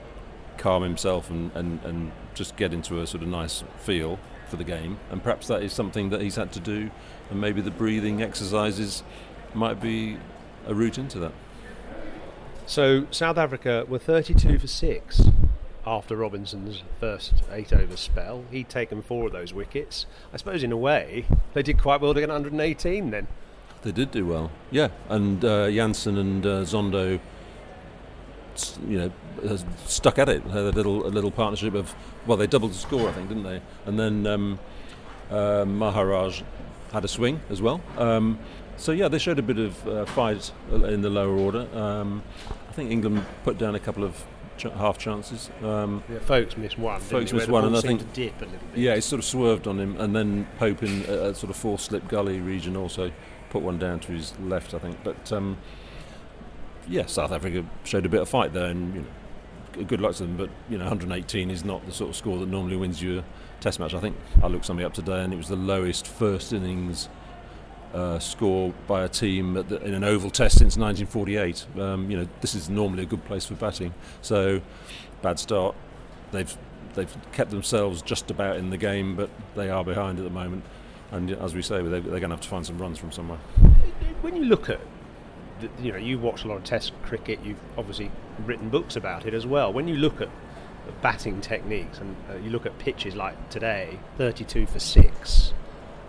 calm 0.58 0.84
himself 0.84 1.30
and, 1.30 1.52
and, 1.56 1.84
and 1.84 2.12
just 2.34 2.56
get 2.56 2.74
into 2.74 3.02
a 3.02 3.08
sort 3.08 3.24
of 3.24 3.30
nice 3.30 3.64
feel 3.80 4.20
for 4.48 4.58
the 4.58 4.64
game. 4.64 4.98
And 5.10 5.22
perhaps 5.24 5.48
that 5.48 5.64
is 5.64 5.74
something 5.74 6.10
that 6.10 6.22
he's 6.22 6.36
had 6.36 6.52
to 6.54 6.60
do, 6.60 6.92
and 7.30 7.42
maybe 7.42 7.62
the 7.62 7.72
breathing 7.72 8.22
exercises 8.22 9.04
might 9.54 9.82
be 9.82 10.18
a 10.68 10.74
route 10.74 10.98
into 10.98 11.20
that. 11.20 11.34
So 12.66 13.06
South 13.12 13.38
Africa 13.38 13.86
were 13.88 14.00
32 14.00 14.60
for 14.60 14.68
six 14.68 15.22
after 15.86 16.16
Robinson's 16.16 16.82
first 17.00 17.44
eight 17.52 17.72
over 17.72 17.96
spell. 17.96 18.44
He'd 18.50 18.70
taken 18.70 19.02
four 19.04 19.28
of 19.28 19.34
those 19.34 19.54
wickets. 19.54 20.08
I 20.34 20.38
suppose 20.38 20.64
in 20.64 20.72
a 20.72 20.78
way 20.78 21.26
they 21.54 21.62
did 21.62 21.80
quite 21.80 22.02
well 22.02 22.14
to 22.14 22.20
get 22.20 22.30
118 22.30 23.12
then. 23.12 23.28
They 23.84 23.92
did 23.92 24.10
do 24.10 24.26
well, 24.26 24.52
yeah. 24.72 24.90
And 25.10 25.46
uh, 25.46 25.70
Jansen 25.70 26.18
and 26.18 26.44
uh, 26.44 26.62
Zondo 26.62 27.20
you 28.88 28.98
know, 29.44 29.58
stuck 29.86 30.20
at 30.20 30.30
it. 30.30 30.44
Had 30.44 30.64
a 30.64 30.72
little 30.72 31.06
a 31.06 31.10
little 31.10 31.32
partnership 31.32 31.74
of 31.74 31.94
well, 32.26 32.38
they 32.38 32.48
doubled 32.48 32.72
the 32.72 32.78
score, 32.78 33.10
I 33.10 33.12
think, 33.12 33.30
didn't 33.30 33.44
they? 33.44 33.62
And 33.86 34.00
then 34.00 34.28
um, 34.28 34.60
uh, 35.30 35.66
Maharaj 35.66 36.42
had 36.92 37.04
a 37.06 37.08
swing 37.08 37.42
as 37.50 37.62
well. 37.62 37.82
Um, 37.98 38.40
so 38.78 38.92
yeah, 38.92 39.08
they 39.08 39.18
showed 39.20 39.40
a 39.40 39.42
bit 39.44 39.58
of 39.58 39.88
uh, 39.88 40.06
fight 40.06 40.52
in 40.72 41.02
the 41.02 41.10
lower 41.10 41.36
order. 41.36 41.68
Um, 41.78 42.24
I 42.70 42.72
think 42.74 42.92
England 42.92 43.26
put 43.44 43.58
down 43.58 43.76
a 43.76 43.80
couple 43.80 44.04
of 44.04 44.26
ch- 44.58 44.64
half 44.64 44.98
chances. 44.98 45.50
Um, 45.64 46.04
yeah, 46.10 46.20
Foakes 46.20 46.58
missed 46.58 46.78
one. 46.78 47.00
Foakes 47.00 47.32
missed 47.34 47.48
one, 47.50 47.66
and 47.66 47.76
I 47.76 47.82
think 47.82 48.14
dip 48.14 48.36
a 48.42 48.46
little 48.46 48.60
bit. 48.74 48.80
Yeah, 48.80 48.96
he 48.96 49.02
sort 49.02 49.20
of 49.20 49.26
swerved 49.26 49.68
on 49.68 49.80
him, 49.80 50.00
and 50.00 50.16
then 50.16 50.48
Pope 50.58 50.84
in 50.84 51.06
a, 51.08 51.30
a 51.30 51.36
sort 51.36 51.50
of 51.50 51.56
four 51.56 51.80
slip 51.80 52.08
gully 52.08 52.40
region 52.40 52.76
also 52.76 53.12
put 53.50 53.62
one 53.62 53.80
down 53.80 54.00
to 54.02 54.12
his 54.12 54.38
left, 54.40 54.74
I 54.74 54.80
think. 54.80 54.98
But 55.04 55.32
um, 55.32 55.58
yeah, 56.88 57.06
South 57.06 57.32
Africa 57.32 57.66
showed 57.84 58.06
a 58.06 58.10
bit 58.10 58.22
of 58.22 58.30
fight 58.30 58.54
there, 58.54 58.68
and 58.68 58.96
you 58.96 59.02
know, 59.02 59.84
good 59.86 60.02
luck 60.02 60.16
to 60.16 60.24
them. 60.24 60.38
But 60.38 60.50
you 60.70 60.78
know, 60.78 60.86
118 60.86 61.50
is 61.50 61.66
not 61.66 61.86
the 61.86 61.92
sort 61.92 62.10
of 62.10 62.16
score 62.16 62.40
that 62.40 62.48
normally 62.48 62.76
wins 62.76 63.02
you 63.02 63.20
a 63.20 63.24
Test 63.62 63.80
match. 63.80 63.94
I 63.94 64.00
think 64.00 64.16
I 64.44 64.48
looked 64.48 64.66
something 64.66 64.86
up 64.86 64.94
today, 64.94 65.24
and 65.24 65.34
it 65.34 65.38
was 65.38 65.48
the 65.48 65.56
lowest 65.56 66.08
first 66.08 66.54
innings 66.54 67.10
uh, 67.94 68.20
score 68.20 68.74
by 68.88 69.04
a 69.04 69.08
team 69.08 69.54
the, 69.54 69.82
in 69.84 69.94
an 69.94 70.04
oval 70.04 70.30
Test 70.30 70.58
since 70.58 70.78
1948. 70.78 71.66
Um, 71.80 72.12
you 72.12 72.18
know, 72.18 72.28
this 72.42 72.54
is 72.54 72.70
normally 72.70 73.04
a 73.04 73.06
good 73.06 73.24
place 73.26 73.46
for 73.46 73.56
batting. 73.56 73.94
So, 74.22 74.62
bad 75.22 75.40
start. 75.40 75.76
They've 76.32 76.56
they've 76.94 77.16
kept 77.32 77.52
themselves 77.52 78.02
just 78.02 78.30
about 78.30 78.58
in 78.58 78.70
the 78.70 78.78
game, 78.78 79.16
but 79.16 79.30
they 79.56 79.70
are 79.70 79.84
behind 79.84 80.20
at 80.20 80.24
the 80.24 80.30
moment. 80.30 80.64
And 81.12 81.32
as 81.32 81.54
we 81.54 81.62
say, 81.62 81.82
they're, 81.82 82.02
they're 82.02 82.02
going 82.02 82.22
to 82.24 82.30
have 82.30 82.42
to 82.42 82.50
find 82.50 82.66
some 82.66 82.78
runs 82.78 82.98
from 82.98 83.12
somewhere. 83.12 83.38
When 84.22 84.36
you 84.36 84.44
look 84.46 84.70
at 84.70 84.80
you 85.80 85.92
know, 85.92 85.98
you 85.98 86.20
watch 86.20 86.44
a 86.44 86.48
lot 86.48 86.58
of 86.58 86.64
Test 86.64 86.94
cricket. 87.04 87.40
You've 87.44 87.60
obviously 87.78 88.12
written 88.46 88.70
books 88.70 88.96
about 88.96 89.26
it 89.26 89.34
as 89.34 89.46
well. 89.46 89.72
When 89.72 89.88
you 89.88 89.96
look 89.96 90.22
at 90.22 90.30
batting 91.02 91.42
techniques 91.42 91.98
and 91.98 92.16
uh, 92.30 92.36
you 92.38 92.50
look 92.50 92.66
at 92.66 92.78
pitches 92.80 93.16
like 93.16 93.50
today, 93.50 94.00
32 94.18 94.66
for 94.68 94.80
six. 94.80 95.54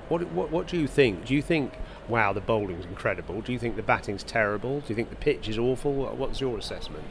What, 0.08 0.26
what 0.28 0.50
what 0.50 0.68
do 0.68 0.76
you 0.76 0.86
think? 0.86 1.26
Do 1.26 1.34
you 1.34 1.42
think 1.42 1.74
wow 2.08 2.32
the 2.32 2.40
bowling's 2.40 2.84
incredible? 2.84 3.40
Do 3.40 3.52
you 3.52 3.58
think 3.58 3.76
the 3.76 3.82
batting's 3.82 4.22
terrible? 4.22 4.80
Do 4.80 4.86
you 4.88 4.94
think 4.94 5.10
the 5.10 5.16
pitch 5.16 5.48
is 5.48 5.58
awful? 5.58 5.92
What's 5.92 6.40
your 6.40 6.58
assessment? 6.58 7.04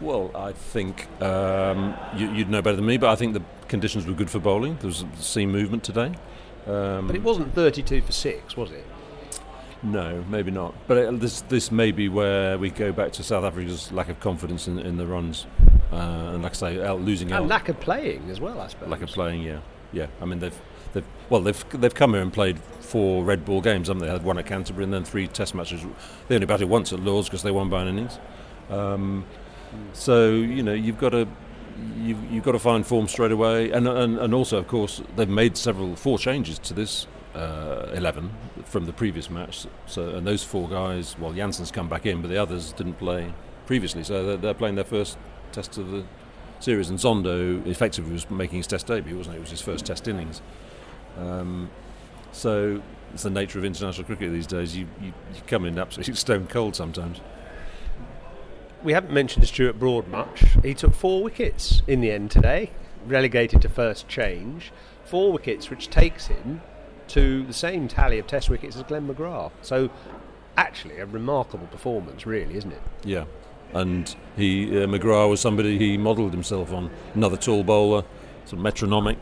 Well, 0.00 0.30
I 0.34 0.52
think 0.52 1.08
um, 1.20 1.96
you, 2.14 2.30
would 2.30 2.50
know 2.50 2.62
better 2.62 2.76
than 2.76 2.86
me, 2.86 2.98
but 2.98 3.10
I 3.10 3.16
think 3.16 3.34
the 3.34 3.42
conditions 3.66 4.06
were 4.06 4.12
good 4.12 4.30
for 4.30 4.38
bowling. 4.38 4.76
There 4.76 4.86
was 4.86 5.04
seam 5.18 5.50
movement 5.50 5.82
today. 5.82 6.14
Um, 6.66 7.08
but 7.08 7.16
it 7.16 7.22
wasn't 7.22 7.52
32 7.54 8.02
for 8.02 8.12
six, 8.12 8.56
was 8.56 8.70
it? 8.70 8.84
No, 9.82 10.24
maybe 10.28 10.50
not. 10.50 10.74
But 10.88 10.96
it, 10.98 11.20
this 11.20 11.42
this 11.42 11.70
may 11.70 11.92
be 11.92 12.08
where 12.08 12.58
we 12.58 12.70
go 12.70 12.92
back 12.92 13.12
to 13.12 13.22
South 13.22 13.44
Africa's 13.44 13.92
lack 13.92 14.08
of 14.08 14.18
confidence 14.20 14.66
in, 14.66 14.78
in 14.78 14.96
the 14.96 15.06
runs, 15.06 15.46
uh, 15.92 15.96
and 16.34 16.42
like 16.42 16.52
I 16.52 16.54
say, 16.54 16.82
out, 16.84 17.00
losing 17.00 17.28
and 17.28 17.44
out. 17.44 17.48
lack 17.48 17.68
of 17.68 17.78
playing 17.78 18.28
as 18.30 18.40
well. 18.40 18.60
I 18.60 18.66
suppose 18.66 18.88
lack 18.88 19.02
of 19.02 19.10
playing. 19.10 19.42
Yeah, 19.42 19.60
yeah. 19.92 20.08
I 20.20 20.24
mean 20.24 20.40
they've 20.40 20.58
they've 20.94 21.04
well 21.30 21.40
they've 21.42 21.64
they've 21.70 21.94
come 21.94 22.12
here 22.14 22.22
and 22.22 22.32
played 22.32 22.58
four 22.80 23.22
red 23.24 23.44
ball 23.44 23.60
games, 23.60 23.86
haven't 23.86 24.02
they? 24.02 24.10
Had 24.10 24.24
one 24.24 24.38
at 24.38 24.46
Canterbury 24.46 24.84
and 24.84 24.92
then 24.92 25.04
three 25.04 25.28
Test 25.28 25.54
matches. 25.54 25.84
They 26.26 26.34
only 26.34 26.46
batted 26.46 26.68
once 26.68 26.92
at 26.92 27.00
Lords 27.00 27.28
because 27.28 27.42
they 27.42 27.52
won 27.52 27.68
by 27.70 27.82
an 27.82 27.88
innings. 27.88 28.18
Um, 28.70 29.26
so 29.92 30.30
you 30.30 30.62
know 30.62 30.74
you've 30.74 30.98
got 30.98 31.10
to 31.10 31.28
you've, 31.98 32.32
you've 32.32 32.44
got 32.44 32.52
to 32.52 32.58
find 32.58 32.84
form 32.84 33.06
straight 33.06 33.32
away, 33.32 33.70
and, 33.70 33.86
and 33.86 34.18
and 34.18 34.34
also 34.34 34.58
of 34.58 34.66
course 34.66 35.02
they've 35.14 35.28
made 35.28 35.56
several 35.56 35.94
four 35.94 36.18
changes 36.18 36.58
to 36.60 36.74
this 36.74 37.06
uh, 37.38 37.90
11 37.94 38.30
from 38.64 38.86
the 38.86 38.92
previous 38.92 39.30
match. 39.30 39.66
So, 39.86 40.08
and 40.10 40.26
those 40.26 40.42
four 40.42 40.68
guys, 40.68 41.16
well, 41.18 41.32
Jansen's 41.32 41.70
come 41.70 41.88
back 41.88 42.04
in, 42.04 42.20
but 42.20 42.28
the 42.28 42.36
others 42.36 42.72
didn't 42.72 42.94
play 42.94 43.32
previously, 43.66 44.02
so 44.02 44.24
they're, 44.24 44.36
they're 44.36 44.54
playing 44.54 44.74
their 44.74 44.84
first 44.84 45.16
test 45.52 45.78
of 45.78 45.90
the 45.90 46.04
series. 46.58 46.90
And 46.90 46.98
Zondo 46.98 47.64
effectively 47.66 48.12
was 48.12 48.28
making 48.30 48.58
his 48.58 48.66
Test 48.66 48.86
debut, 48.86 49.16
wasn't 49.16 49.36
it? 49.36 49.38
It 49.38 49.42
was 49.42 49.50
his 49.50 49.60
first 49.60 49.86
Test 49.86 50.08
innings. 50.08 50.42
Um, 51.16 51.70
so 52.32 52.82
it's 53.14 53.22
the 53.22 53.30
nature 53.30 53.58
of 53.58 53.64
international 53.64 54.04
cricket 54.04 54.32
these 54.32 54.46
days. 54.46 54.76
You, 54.76 54.88
you, 55.00 55.12
you 55.34 55.40
come 55.46 55.64
in 55.64 55.78
absolutely 55.78 56.14
stone 56.16 56.46
cold 56.46 56.74
sometimes. 56.74 57.20
We 58.82 58.92
haven't 58.92 59.12
mentioned 59.12 59.46
Stuart 59.46 59.78
Broad 59.78 60.08
much. 60.08 60.44
He 60.62 60.74
took 60.74 60.94
four 60.94 61.22
wickets 61.22 61.82
in 61.86 62.00
the 62.00 62.10
end 62.10 62.30
today, 62.30 62.70
relegated 63.06 63.62
to 63.62 63.68
first 63.68 64.08
change. 64.08 64.72
Four 65.04 65.32
wickets, 65.32 65.70
which 65.70 65.88
takes 65.88 66.26
him 66.26 66.60
to 67.08 67.44
the 67.44 67.52
same 67.52 67.88
tally 67.88 68.18
of 68.18 68.26
Test 68.26 68.48
wickets 68.50 68.76
as 68.76 68.82
Glenn 68.82 69.08
McGrath. 69.08 69.52
So, 69.62 69.90
actually, 70.56 70.98
a 70.98 71.06
remarkable 71.06 71.66
performance, 71.66 72.26
really, 72.26 72.56
isn't 72.56 72.72
it? 72.72 72.82
Yeah, 73.04 73.24
and 73.72 74.14
he 74.36 74.68
uh, 74.82 74.86
McGrath 74.86 75.30
was 75.30 75.40
somebody 75.40 75.78
he 75.78 75.96
modelled 75.98 76.32
himself 76.32 76.72
on. 76.72 76.90
Another 77.14 77.36
tall 77.36 77.64
bowler, 77.64 78.04
of 78.52 78.58
metronomic. 78.58 79.18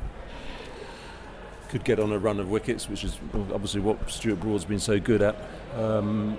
Could 1.69 1.85
get 1.85 1.99
on 1.99 2.13
a 2.13 2.19
run 2.19 2.39
of 2.39 2.49
wickets, 2.49 2.89
which 2.89 3.03
is 3.03 3.19
obviously 3.35 3.81
what 3.81 4.09
Stuart 4.09 4.41
Broad's 4.41 4.65
been 4.65 4.79
so 4.79 5.01
good 5.01 5.21
at. 5.21 5.37
Um, 5.75 6.39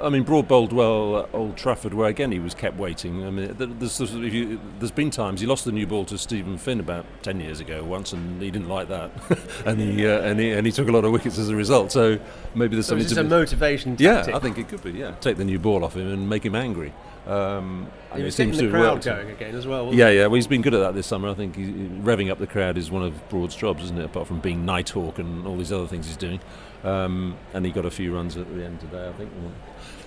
I 0.00 0.08
mean, 0.08 0.22
Broad 0.22 0.48
bowled 0.48 0.72
well 0.72 1.20
at 1.20 1.28
Old 1.32 1.56
Trafford, 1.56 1.94
where 1.94 2.08
again 2.08 2.32
he 2.32 2.38
was 2.38 2.54
kept 2.54 2.76
waiting. 2.76 3.24
I 3.24 3.30
mean, 3.30 3.54
there's, 3.56 4.00
you, 4.00 4.60
there's 4.78 4.90
been 4.90 5.10
times 5.10 5.40
he 5.40 5.46
lost 5.46 5.64
the 5.64 5.72
new 5.72 5.86
ball 5.86 6.04
to 6.06 6.18
Steven 6.18 6.58
Finn 6.58 6.80
about 6.80 7.06
ten 7.22 7.40
years 7.40 7.60
ago 7.60 7.82
once, 7.84 8.12
and 8.12 8.40
he 8.40 8.50
didn't 8.50 8.68
like 8.68 8.88
that, 8.88 9.10
and 9.66 9.80
he 9.80 10.06
uh, 10.06 10.20
and 10.20 10.38
he 10.38 10.52
and 10.52 10.66
he 10.66 10.72
took 10.72 10.88
a 10.88 10.92
lot 10.92 11.04
of 11.04 11.12
wickets 11.12 11.38
as 11.38 11.48
a 11.48 11.56
result. 11.56 11.92
So 11.92 12.18
maybe 12.54 12.76
there's 12.76 12.86
so 12.86 12.98
something. 12.98 13.14
to 13.14 13.20
a 13.20 13.24
motivation. 13.24 13.96
Tactic. 13.96 14.32
Yeah, 14.32 14.36
I 14.36 14.40
think 14.40 14.58
it 14.58 14.68
could 14.68 14.82
be. 14.82 14.92
Yeah, 14.92 15.12
take 15.20 15.36
the 15.36 15.44
new 15.44 15.58
ball 15.58 15.84
off 15.84 15.96
him 15.96 16.12
and 16.12 16.28
make 16.28 16.44
him 16.44 16.54
angry. 16.54 16.92
Um, 17.26 17.90
he 18.14 18.22
was 18.22 18.36
getting 18.36 18.56
the 18.56 18.70
crowd 18.70 19.02
going 19.02 19.30
again 19.30 19.54
as 19.56 19.66
well. 19.66 19.92
yeah, 19.92 20.10
yeah. 20.10 20.26
Well, 20.26 20.36
he's 20.36 20.46
been 20.46 20.62
good 20.62 20.74
at 20.74 20.80
that 20.80 20.94
this 20.94 21.06
summer. 21.06 21.28
I 21.28 21.34
think 21.34 21.56
he, 21.56 21.64
revving 21.64 22.30
up 22.30 22.38
the 22.38 22.46
crowd 22.46 22.78
is 22.78 22.90
one 22.90 23.02
of 23.02 23.28
Broad's 23.28 23.56
jobs, 23.56 23.84
isn't 23.84 23.98
it? 23.98 24.04
Apart 24.04 24.28
from 24.28 24.40
being 24.40 24.64
Nighthawk 24.64 25.18
and 25.18 25.46
all 25.46 25.56
these 25.56 25.72
other 25.72 25.86
things 25.86 26.06
he's 26.06 26.16
doing. 26.16 26.40
Um, 26.84 27.36
and 27.52 27.66
he 27.66 27.72
got 27.72 27.84
a 27.84 27.90
few 27.90 28.14
runs 28.14 28.36
at 28.36 28.54
the 28.54 28.64
end 28.64 28.80
today, 28.80 29.08
I 29.08 29.12
think. 29.12 29.30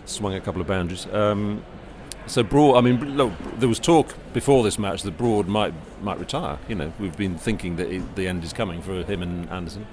Swung 0.06 0.34
a 0.34 0.42
couple 0.42 0.62
of 0.62 0.68
boundaries. 0.68 1.08
Um, 1.12 1.64
so 2.26 2.44
Broad, 2.44 2.78
I 2.78 2.82
mean, 2.82 3.18
look, 3.18 3.34
there 3.58 3.68
was 3.68 3.80
talk 3.80 4.16
before 4.34 4.64
this 4.64 4.80
match 4.80 5.04
that 5.04 5.18
Broad 5.18 5.48
might 5.48 5.74
might 6.02 6.20
retire. 6.20 6.58
You 6.68 6.76
know, 6.76 6.94
we've 7.00 7.18
been 7.18 7.38
thinking 7.38 7.76
that 7.78 7.92
it, 7.92 8.16
the 8.16 8.28
end 8.28 8.44
is 8.44 8.54
coming 8.54 8.82
for 8.82 9.04
him 9.04 9.22
and 9.22 9.50
Anderson. 9.50 9.86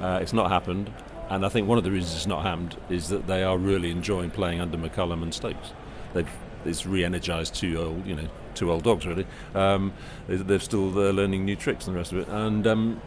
Uh, 0.00 0.18
it's 0.20 0.32
not 0.32 0.50
happened, 0.50 0.92
and 1.28 1.46
I 1.46 1.48
think 1.48 1.68
one 1.68 1.78
of 1.78 1.84
the 1.84 1.90
reasons 1.90 2.16
it's 2.16 2.26
not 2.26 2.42
happened 2.42 2.76
is 2.88 3.08
that 3.10 3.26
they 3.26 3.44
are 3.44 3.56
really 3.56 3.90
enjoying 3.90 4.30
playing 4.30 4.60
under 4.60 4.76
McCullum 4.76 5.22
and 5.22 5.32
Stokes. 5.32 5.72
They've 6.12 6.28
it's 6.64 6.86
re-energized 6.86 7.54
two 7.54 7.76
old, 7.78 8.06
you 8.06 8.14
know, 8.14 8.28
two 8.54 8.70
old 8.70 8.84
dogs 8.84 9.06
really. 9.06 9.26
Um, 9.54 9.92
they're 10.28 10.60
still 10.60 10.90
they're 10.90 11.12
learning 11.12 11.44
new 11.44 11.56
tricks 11.56 11.86
and 11.86 11.94
the 11.94 11.98
rest 11.98 12.12
of 12.12 12.18
it, 12.18 12.28
and 12.28 12.66
um, 12.66 13.00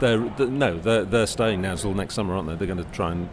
they're, 0.00 0.18
they're, 0.18 0.46
no, 0.46 0.78
they're 0.78 1.04
they're 1.04 1.26
staying 1.26 1.62
now 1.62 1.72
until 1.72 1.94
next 1.94 2.14
summer, 2.14 2.34
aren't 2.34 2.48
they? 2.48 2.56
They're 2.56 2.74
going 2.74 2.84
to 2.84 2.92
try 2.92 3.12
and 3.12 3.28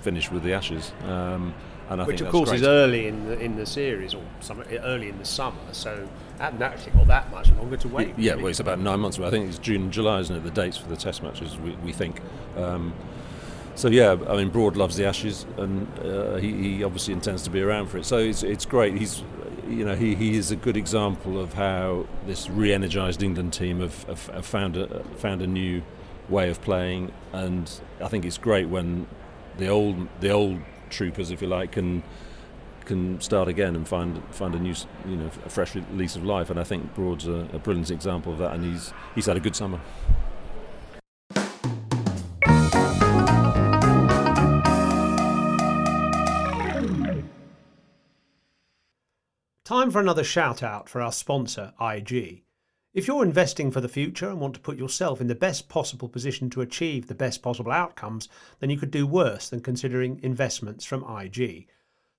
finish 0.00 0.30
with 0.30 0.42
the 0.42 0.52
Ashes. 0.52 0.92
Um, 1.04 1.54
Which 1.88 2.20
of 2.20 2.30
course 2.30 2.48
great. 2.48 2.62
is 2.62 2.66
early 2.66 3.06
in 3.06 3.26
the 3.26 3.38
in 3.38 3.56
the 3.56 3.64
series 3.66 4.12
or 4.12 4.22
summer, 4.40 4.64
early 4.82 5.08
in 5.08 5.18
the 5.18 5.24
summer, 5.24 5.60
so 5.70 6.08
haven't 6.38 6.60
actually 6.60 6.92
got 6.92 7.06
that 7.06 7.30
much 7.30 7.50
longer 7.52 7.76
to 7.76 7.88
wait. 7.88 8.12
Yeah, 8.18 8.34
well, 8.34 8.48
it's 8.48 8.58
about 8.58 8.80
nine 8.80 8.98
months. 8.98 9.18
away. 9.18 9.28
I 9.28 9.30
think 9.30 9.48
it's 9.48 9.58
June 9.58 9.82
and 9.82 9.92
July, 9.92 10.18
isn't 10.20 10.34
it? 10.34 10.42
The 10.42 10.50
dates 10.50 10.76
for 10.76 10.88
the 10.88 10.96
Test 10.96 11.22
matches, 11.22 11.56
we, 11.58 11.70
we 11.76 11.92
think. 11.92 12.20
Um, 12.56 12.92
so 13.76 13.88
yeah, 13.88 14.16
I 14.26 14.36
mean, 14.36 14.48
Broad 14.48 14.76
loves 14.76 14.96
the 14.96 15.04
Ashes, 15.04 15.46
and 15.58 15.86
uh, 15.98 16.36
he, 16.36 16.76
he, 16.76 16.84
obviously 16.84 17.12
intends 17.12 17.42
to 17.42 17.50
be 17.50 17.60
around 17.60 17.88
for 17.88 17.98
it. 17.98 18.06
So 18.06 18.16
it's, 18.16 18.42
it's 18.42 18.64
great. 18.64 18.94
He's, 18.96 19.22
you 19.68 19.84
know, 19.84 19.94
he, 19.94 20.14
he 20.14 20.36
is 20.36 20.50
a 20.50 20.56
good 20.56 20.78
example 20.78 21.38
of 21.38 21.52
how 21.52 22.06
this 22.26 22.48
re-energised 22.48 23.22
England 23.22 23.52
team 23.52 23.80
have, 23.80 24.04
have, 24.04 24.26
have, 24.28 24.46
found 24.46 24.78
a 24.78 25.04
found 25.16 25.42
a 25.42 25.46
new 25.46 25.82
way 26.30 26.48
of 26.48 26.62
playing, 26.62 27.12
and 27.34 27.70
I 28.00 28.08
think 28.08 28.24
it's 28.24 28.38
great 28.38 28.68
when 28.68 29.06
the 29.58 29.68
old 29.68 30.08
the 30.20 30.30
old 30.30 30.58
troopers, 30.88 31.30
if 31.30 31.42
you 31.42 31.48
like, 31.48 31.72
can 31.72 32.02
can 32.86 33.20
start 33.20 33.46
again 33.46 33.76
and 33.76 33.86
find 33.86 34.22
find 34.30 34.54
a 34.54 34.58
new, 34.58 34.74
you 35.06 35.16
know, 35.16 35.30
a 35.44 35.50
fresh 35.50 35.76
lease 35.92 36.16
of 36.16 36.24
life. 36.24 36.48
And 36.48 36.58
I 36.58 36.64
think 36.64 36.94
Broad's 36.94 37.26
a, 37.26 37.46
a 37.52 37.58
brilliant 37.58 37.90
example 37.90 38.32
of 38.32 38.38
that, 38.38 38.54
and 38.54 38.64
he's 38.64 38.94
he's 39.14 39.26
had 39.26 39.36
a 39.36 39.40
good 39.40 39.54
summer. 39.54 39.80
Time 49.66 49.90
for 49.90 49.98
another 49.98 50.22
shout 50.22 50.62
out 50.62 50.88
for 50.88 51.02
our 51.02 51.10
sponsor, 51.10 51.72
IG. 51.80 52.44
If 52.94 53.08
you're 53.08 53.24
investing 53.24 53.72
for 53.72 53.80
the 53.80 53.88
future 53.88 54.28
and 54.28 54.38
want 54.38 54.54
to 54.54 54.60
put 54.60 54.78
yourself 54.78 55.20
in 55.20 55.26
the 55.26 55.34
best 55.34 55.68
possible 55.68 56.08
position 56.08 56.48
to 56.50 56.60
achieve 56.60 57.08
the 57.08 57.16
best 57.16 57.42
possible 57.42 57.72
outcomes, 57.72 58.28
then 58.60 58.70
you 58.70 58.78
could 58.78 58.92
do 58.92 59.08
worse 59.08 59.48
than 59.48 59.58
considering 59.58 60.20
investments 60.22 60.84
from 60.84 61.02
IG. 61.02 61.66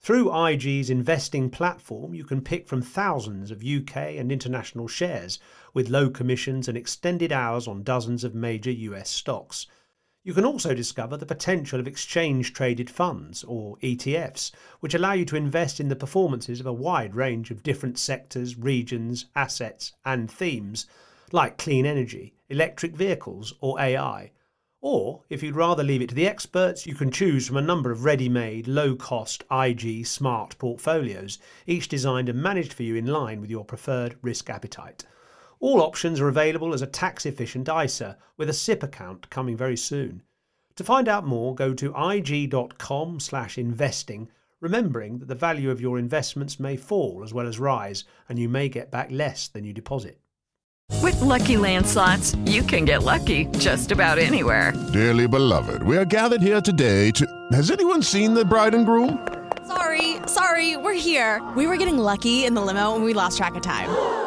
Through 0.02 0.36
IG's 0.36 0.90
investing 0.90 1.50
platform, 1.50 2.14
you 2.14 2.26
can 2.26 2.42
pick 2.42 2.68
from 2.68 2.82
thousands 2.82 3.50
of 3.50 3.64
UK 3.64 3.96
and 3.96 4.30
international 4.30 4.90
shares 4.90 5.40
with 5.74 5.88
low 5.88 6.10
commissions 6.10 6.68
and 6.68 6.78
extended 6.78 7.32
hours 7.32 7.66
on 7.66 7.82
dozens 7.82 8.26
of 8.26 8.36
major 8.36 8.72
US 8.72 9.10
stocks. 9.10 9.68
You 10.24 10.34
can 10.34 10.46
also 10.46 10.74
discover 10.74 11.16
the 11.16 11.26
potential 11.26 11.80
of 11.80 11.88
exchange 11.88 12.52
traded 12.52 12.90
funds, 12.90 13.44
or 13.44 13.78
ETFs, 13.78 14.52
which 14.82 14.94
allow 14.94 15.14
you 15.14 15.26
to 15.26 15.36
invest 15.36 15.80
in 15.80 15.88
the 15.88 15.96
performances 15.96 16.60
of 16.60 16.66
a 16.66 16.74
wide 16.74 17.16
range 17.16 17.50
of 17.50 17.64
different 17.64 17.98
sectors, 17.98 18.58
regions, 18.58 19.28
assets, 19.36 19.94
and 20.04 20.30
themes, 20.30 20.86
like 21.32 21.58
clean 21.58 21.86
energy, 21.86 22.34
electric 22.50 22.96
vehicles, 22.96 23.54
or 23.62 23.80
AI. 23.80 24.32
Or, 24.82 25.24
if 25.30 25.42
you'd 25.42 25.56
rather 25.56 25.84
leave 25.84 26.02
it 26.02 26.10
to 26.10 26.16
the 26.16 26.28
experts, 26.28 26.86
you 26.86 26.94
can 26.94 27.10
choose 27.10 27.48
from 27.48 27.58
a 27.58 27.62
number 27.62 27.90
of 27.92 28.04
ready 28.04 28.30
made, 28.30 28.68
low 28.68 28.96
cost 28.96 29.44
IG 29.52 30.06
smart 30.06 30.58
portfolios, 30.60 31.40
each 31.66 31.88
designed 31.88 32.30
and 32.30 32.42
managed 32.42 32.74
for 32.74 32.84
you 32.84 32.96
in 32.96 33.08
line 33.08 33.42
with 33.42 33.50
your 33.50 33.66
preferred 33.66 34.18
risk 34.22 34.50
appetite. 34.50 35.06
All 35.60 35.82
options 35.82 36.20
are 36.20 36.28
available 36.28 36.74
as 36.74 36.82
a 36.82 36.88
tax 36.88 37.26
efficient 37.26 37.68
ISA 37.68 38.18
with 38.38 38.50
a 38.50 38.54
SIPP 38.54 38.84
account 38.84 39.30
coming 39.30 39.58
very 39.58 39.78
soon. 39.78 40.22
To 40.76 40.84
find 40.84 41.08
out 41.08 41.26
more, 41.26 41.56
go 41.56 41.74
to 41.74 41.96
ig.com 42.12 43.20
slash 43.20 43.58
investing, 43.58 44.30
remembering 44.60 45.18
that 45.18 45.28
the 45.28 45.36
value 45.36 45.72
of 45.72 45.82
your 45.82 45.98
investments 45.98 46.60
may 46.60 46.78
fall 46.78 47.22
as 47.24 47.34
well 47.34 47.48
as 47.48 47.58
rise, 47.58 48.04
and 48.30 48.38
you 48.38 48.48
may 48.48 48.70
get 48.70 48.92
back 48.92 49.10
less 49.10 49.48
than 49.48 49.64
you 49.64 49.74
deposit. 49.74 50.20
With 51.02 51.20
Lucky 51.22 51.58
Land 51.58 51.88
slots, 51.88 52.36
you 52.46 52.62
can 52.62 52.86
get 52.86 53.04
lucky 53.04 53.46
just 53.58 53.92
about 53.92 54.20
anywhere. 54.20 54.74
Dearly 54.94 55.28
beloved, 55.28 55.82
we 55.84 55.98
are 55.98 56.06
gathered 56.06 56.42
here 56.42 56.62
today 56.62 57.12
to. 57.12 57.26
Has 57.52 57.72
anyone 57.72 58.04
seen 58.04 58.36
the 58.36 58.46
bride 58.46 58.76
and 58.76 58.86
groom? 58.86 59.28
Sorry, 59.66 60.18
sorry, 60.28 60.78
we're 60.78 60.94
here. 60.94 61.42
We 61.56 61.66
were 61.66 61.78
getting 61.78 61.98
lucky 61.98 62.46
in 62.46 62.54
the 62.54 62.62
limo 62.62 62.96
and 62.96 63.04
we 63.04 63.14
lost 63.14 63.38
track 63.38 63.56
of 63.56 63.64
time. 63.64 64.27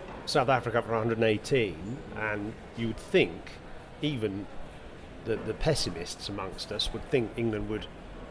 South 0.25 0.49
Africa 0.49 0.81
for 0.81 0.91
118, 0.91 1.97
and 2.17 2.53
you 2.77 2.87
would 2.87 2.97
think 2.97 3.51
even 4.01 4.45
the, 5.25 5.35
the 5.35 5.53
pessimists 5.53 6.29
amongst 6.29 6.71
us 6.71 6.91
would 6.93 7.03
think 7.09 7.31
England 7.37 7.69
would 7.69 7.87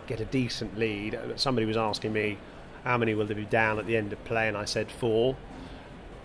get 0.06 0.20
a 0.20 0.24
decent 0.24 0.78
lead. 0.78 1.18
Somebody 1.36 1.66
was 1.66 1.76
asking 1.76 2.12
me 2.12 2.38
how 2.84 2.96
many 2.96 3.14
will 3.14 3.26
they 3.26 3.34
be 3.34 3.44
down 3.44 3.78
at 3.78 3.86
the 3.86 3.96
end 3.96 4.12
of 4.12 4.22
play, 4.24 4.48
and 4.48 4.56
I 4.56 4.64
said 4.64 4.90
four. 4.90 5.36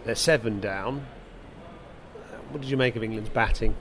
They're 0.06 0.16
seven 0.16 0.60
down. 0.60 1.06
What 2.50 2.62
did 2.62 2.70
you 2.70 2.78
make 2.78 2.96
of 2.96 3.04
England's 3.04 3.30
batting? 3.30 3.76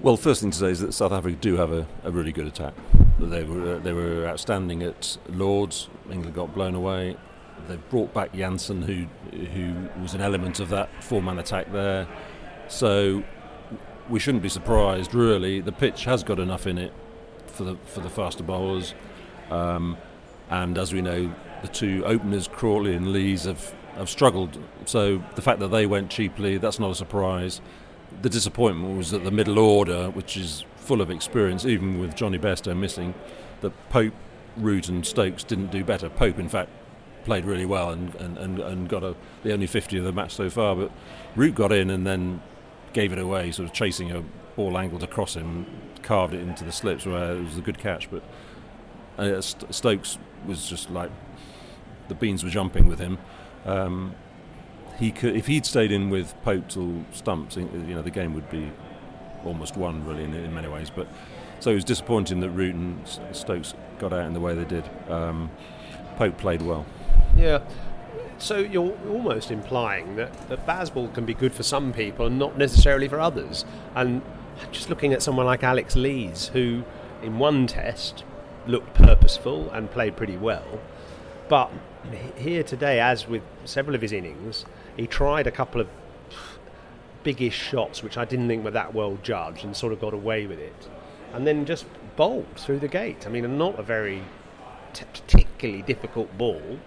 Well, 0.00 0.16
first 0.16 0.40
thing 0.40 0.50
to 0.50 0.58
say 0.58 0.70
is 0.70 0.80
that 0.80 0.92
South 0.92 1.12
Africa 1.12 1.36
do 1.40 1.56
have 1.56 1.72
a, 1.72 1.86
a 2.04 2.10
really 2.10 2.32
good 2.32 2.46
attack. 2.46 2.74
They 3.18 3.44
were 3.44 3.76
uh, 3.76 3.78
they 3.80 3.92
were 3.92 4.26
outstanding 4.26 4.82
at 4.82 5.18
Lords. 5.28 5.88
England 6.10 6.34
got 6.34 6.54
blown 6.54 6.74
away. 6.74 7.16
They 7.68 7.76
brought 7.76 8.12
back 8.12 8.34
Jansen, 8.34 8.82
who 8.82 9.06
who 9.36 9.88
was 10.00 10.14
an 10.14 10.20
element 10.20 10.60
of 10.60 10.68
that 10.70 11.02
four-man 11.02 11.38
attack 11.38 11.72
there. 11.72 12.06
So 12.68 13.22
we 14.08 14.18
shouldn't 14.18 14.42
be 14.42 14.48
surprised, 14.48 15.14
really. 15.14 15.60
The 15.60 15.72
pitch 15.72 16.04
has 16.04 16.22
got 16.22 16.38
enough 16.38 16.66
in 16.66 16.78
it 16.78 16.92
for 17.46 17.64
the 17.64 17.76
for 17.86 18.00
the 18.00 18.10
faster 18.10 18.42
bowlers, 18.42 18.94
um, 19.50 19.96
and 20.48 20.78
as 20.78 20.92
we 20.92 21.02
know, 21.02 21.34
the 21.62 21.68
two 21.68 22.04
openers, 22.04 22.48
Crawley 22.48 22.94
and 22.94 23.12
Lees, 23.12 23.44
have 23.44 23.74
have 23.96 24.08
struggled. 24.08 24.58
So 24.86 25.22
the 25.34 25.42
fact 25.42 25.60
that 25.60 25.68
they 25.68 25.86
went 25.86 26.10
cheaply, 26.10 26.58
that's 26.58 26.78
not 26.78 26.90
a 26.90 26.94
surprise 26.94 27.60
the 28.22 28.28
disappointment 28.28 28.96
was 28.96 29.10
that 29.10 29.24
the 29.24 29.30
middle 29.30 29.58
order, 29.58 30.10
which 30.10 30.36
is 30.36 30.64
full 30.76 31.00
of 31.00 31.10
experience, 31.10 31.64
even 31.64 32.00
with 32.00 32.14
Jonny 32.14 32.38
Bairstow 32.38 32.76
missing, 32.76 33.14
that 33.60 33.72
Pope, 33.90 34.14
Root, 34.56 34.88
and 34.88 35.06
Stokes 35.06 35.44
didn't 35.44 35.70
do 35.70 35.84
better. 35.84 36.10
Pope, 36.10 36.38
in 36.38 36.48
fact, 36.48 36.70
played 37.24 37.44
really 37.44 37.66
well 37.66 37.90
and, 37.90 38.14
and, 38.16 38.38
and, 38.38 38.58
and 38.58 38.88
got 38.88 39.02
a, 39.02 39.14
the 39.42 39.52
only 39.52 39.66
50 39.66 39.98
of 39.98 40.04
the 40.04 40.12
match 40.12 40.34
so 40.34 40.50
far, 40.50 40.74
but 40.76 40.90
Root 41.36 41.54
got 41.54 41.72
in 41.72 41.90
and 41.90 42.06
then 42.06 42.42
gave 42.92 43.12
it 43.12 43.18
away, 43.18 43.52
sort 43.52 43.68
of 43.68 43.74
chasing 43.74 44.10
a 44.10 44.22
ball 44.56 44.76
angled 44.76 45.02
across 45.02 45.34
him, 45.34 45.66
carved 46.02 46.34
it 46.34 46.40
into 46.40 46.64
the 46.64 46.72
slips 46.72 47.06
where 47.06 47.36
it 47.36 47.42
was 47.42 47.58
a 47.58 47.60
good 47.60 47.78
catch. 47.78 48.08
But 48.10 48.22
uh, 49.18 49.40
Stokes 49.40 50.18
was 50.46 50.68
just 50.68 50.90
like 50.90 51.10
the 52.08 52.14
beans 52.14 52.42
were 52.42 52.50
jumping 52.50 52.86
with 52.86 52.98
him. 52.98 53.18
Um, 53.64 54.14
he 54.98 55.10
could, 55.10 55.36
if 55.36 55.46
he'd 55.46 55.64
stayed 55.64 55.92
in 55.92 56.10
with 56.10 56.34
Pope 56.42 56.68
till 56.68 57.04
stumps, 57.12 57.56
you 57.56 57.64
know, 57.64 58.02
the 58.02 58.10
game 58.10 58.34
would 58.34 58.50
be 58.50 58.70
almost 59.44 59.76
won 59.76 60.04
really 60.04 60.24
in, 60.24 60.34
in 60.34 60.52
many 60.52 60.68
ways. 60.68 60.90
But 60.90 61.08
so 61.60 61.70
it 61.70 61.74
was 61.74 61.84
disappointing 61.84 62.40
that 62.40 62.50
Root 62.50 62.74
and 62.74 63.00
Stokes 63.32 63.74
got 63.98 64.12
out 64.12 64.26
in 64.26 64.34
the 64.34 64.40
way 64.40 64.54
they 64.54 64.64
did. 64.64 64.88
Um, 65.08 65.50
Pope 66.16 66.36
played 66.36 66.62
well. 66.62 66.84
Yeah. 67.36 67.62
So 68.38 68.58
you're 68.58 68.96
almost 69.08 69.50
implying 69.50 70.16
that, 70.16 70.48
that 70.48 70.66
Bazball 70.66 71.12
can 71.14 71.24
be 71.26 71.34
good 71.34 71.52
for 71.52 71.62
some 71.62 71.92
people 71.92 72.26
and 72.26 72.38
not 72.38 72.56
necessarily 72.56 73.06
for 73.06 73.20
others. 73.20 73.64
And 73.94 74.22
just 74.72 74.88
looking 74.88 75.12
at 75.12 75.22
someone 75.22 75.46
like 75.46 75.62
Alex 75.62 75.94
Lees, 75.96 76.48
who 76.48 76.84
in 77.22 77.38
one 77.38 77.66
test 77.66 78.24
looked 78.66 78.94
purposeful 78.94 79.70
and 79.70 79.90
played 79.90 80.16
pretty 80.16 80.36
well, 80.36 80.80
but 81.48 81.70
here 82.36 82.62
today, 82.62 83.00
as 83.00 83.26
with 83.26 83.42
several 83.64 83.94
of 83.94 84.02
his 84.02 84.12
innings, 84.12 84.64
he 84.96 85.06
tried 85.06 85.46
a 85.46 85.50
couple 85.50 85.80
of 85.80 85.88
biggish 87.22 87.54
shots 87.54 88.02
which 88.02 88.16
I 88.16 88.24
didn't 88.24 88.48
think 88.48 88.64
were 88.64 88.70
that 88.70 88.94
well 88.94 89.18
judged 89.22 89.64
and 89.64 89.76
sort 89.76 89.92
of 89.92 90.00
got 90.00 90.14
away 90.14 90.46
with 90.46 90.58
it. 90.58 90.88
And 91.32 91.46
then 91.46 91.66
just 91.66 91.86
bowled 92.16 92.56
through 92.56 92.78
the 92.78 92.88
gate. 92.88 93.26
I 93.26 93.30
mean, 93.30 93.58
not 93.58 93.78
a 93.78 93.82
very 93.82 94.22
t- 94.92 95.04
particularly 95.12 95.82
difficult 95.82 96.36
ball. 96.38 96.78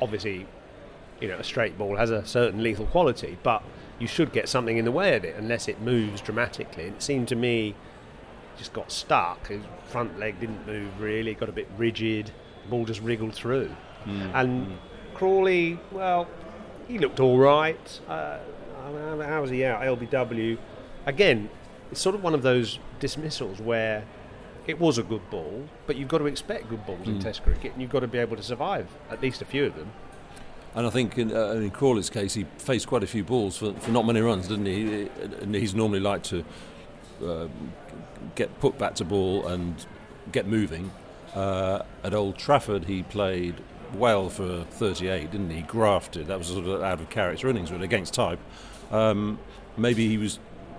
Obviously, 0.00 0.46
you 1.20 1.28
know, 1.28 1.38
a 1.38 1.44
straight 1.44 1.78
ball 1.78 1.96
has 1.96 2.10
a 2.10 2.24
certain 2.24 2.62
lethal 2.62 2.86
quality, 2.86 3.38
but 3.42 3.62
you 3.98 4.06
should 4.06 4.32
get 4.32 4.48
something 4.48 4.76
in 4.76 4.84
the 4.84 4.92
way 4.92 5.16
of 5.16 5.24
it 5.24 5.36
unless 5.36 5.68
it 5.68 5.80
moves 5.80 6.20
dramatically. 6.20 6.86
And 6.86 6.96
it 6.96 7.02
seemed 7.02 7.28
to 7.28 7.36
me 7.36 7.74
just 8.58 8.72
got 8.72 8.92
stuck. 8.92 9.48
His 9.48 9.62
front 9.86 10.18
leg 10.18 10.38
didn't 10.40 10.66
move 10.66 11.00
really, 11.00 11.34
got 11.34 11.48
a 11.48 11.52
bit 11.52 11.68
rigid. 11.76 12.30
The 12.64 12.70
ball 12.70 12.84
just 12.84 13.00
wriggled 13.00 13.34
through. 13.34 13.74
Mm. 14.04 14.30
And 14.34 14.66
mm. 14.66 14.76
Crawley, 15.14 15.78
well, 15.90 16.28
he 16.88 16.98
looked 16.98 17.20
all 17.20 17.38
right. 17.38 18.00
Uh, 18.08 18.38
how 19.22 19.40
was 19.40 19.50
he 19.50 19.64
out? 19.64 19.82
LBW. 19.82 20.58
Again, 21.06 21.48
it's 21.90 22.00
sort 22.00 22.14
of 22.14 22.22
one 22.22 22.34
of 22.34 22.42
those 22.42 22.78
dismissals 23.00 23.60
where 23.60 24.04
it 24.66 24.80
was 24.80 24.98
a 24.98 25.02
good 25.02 25.28
ball, 25.30 25.68
but 25.86 25.96
you've 25.96 26.08
got 26.08 26.18
to 26.18 26.26
expect 26.26 26.68
good 26.68 26.84
balls 26.86 27.06
mm. 27.06 27.14
in 27.14 27.18
Test 27.20 27.42
cricket, 27.42 27.72
and 27.72 27.80
you've 27.80 27.90
got 27.90 28.00
to 28.00 28.08
be 28.08 28.18
able 28.18 28.36
to 28.36 28.42
survive 28.42 28.88
at 29.10 29.22
least 29.22 29.42
a 29.42 29.44
few 29.44 29.66
of 29.66 29.76
them. 29.76 29.92
And 30.74 30.86
I 30.86 30.90
think 30.90 31.16
in, 31.16 31.34
uh, 31.34 31.52
in 31.52 31.70
Crawley's 31.70 32.10
case, 32.10 32.34
he 32.34 32.44
faced 32.58 32.86
quite 32.86 33.02
a 33.02 33.06
few 33.06 33.24
balls 33.24 33.56
for, 33.56 33.72
for 33.72 33.90
not 33.90 34.04
many 34.04 34.20
runs, 34.20 34.48
didn't 34.48 34.66
he? 34.66 35.08
And 35.40 35.54
he's 35.54 35.74
normally 35.74 36.00
like 36.00 36.22
to 36.24 36.44
uh, 37.24 37.48
get 38.34 38.60
put 38.60 38.76
back 38.76 38.94
to 38.96 39.04
ball 39.04 39.46
and 39.46 39.86
get 40.32 40.46
moving. 40.46 40.90
Uh, 41.34 41.82
at 42.04 42.12
Old 42.12 42.36
Trafford, 42.36 42.84
he 42.84 43.02
played 43.04 43.54
well 43.94 44.28
for 44.28 44.64
38, 44.64 45.30
didn't 45.30 45.50
he? 45.50 45.62
Grafted. 45.62 46.26
That 46.26 46.38
was 46.38 46.48
sort 46.48 46.66
of 46.66 46.82
out 46.82 47.00
of 47.00 47.08
character 47.08 47.48
innings, 47.48 47.72
really, 47.72 47.84
against 47.84 48.12
type. 48.12 48.40
Um, 48.90 49.38
maybe 49.78 50.08
he 50.08 50.18
was 50.18 50.38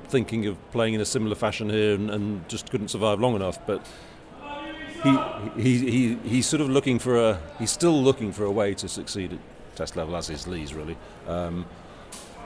thinking 0.10 0.46
of 0.46 0.58
playing 0.72 0.94
in 0.94 1.02
a 1.02 1.06
similar 1.06 1.36
fashion 1.36 1.70
here 1.70 1.96
and, 1.96 2.10
and 2.10 2.48
just 2.50 2.70
couldn't 2.70 2.90
survive 2.90 3.20
long 3.20 3.36
enough. 3.36 3.60
But 3.66 3.86
he, 5.04 5.18
he, 5.62 5.92
he, 5.92 6.16
he's 6.30 6.48
sort 6.48 6.62
of 6.62 6.70
looking 6.70 7.00
for 7.00 7.18
a. 7.18 7.40
He's 7.60 7.72
still 7.72 8.02
looking 8.02 8.32
for 8.32 8.46
a 8.46 8.52
way 8.52 8.74
to 8.76 8.88
succeed 8.88 9.34
at 9.34 9.40
Test 9.76 9.96
level, 9.96 10.16
as 10.16 10.30
is 10.30 10.48
Lees, 10.48 10.74
really. 10.74 10.98
Um, 11.28 11.66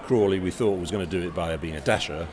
Crawley, 0.03 0.39
we 0.39 0.51
thought 0.51 0.77
was 0.79 0.91
going 0.91 1.07
to 1.07 1.19
do 1.19 1.25
it 1.25 1.33
by 1.33 1.55
being 1.55 1.75
a 1.75 1.81
dasher. 1.81 2.27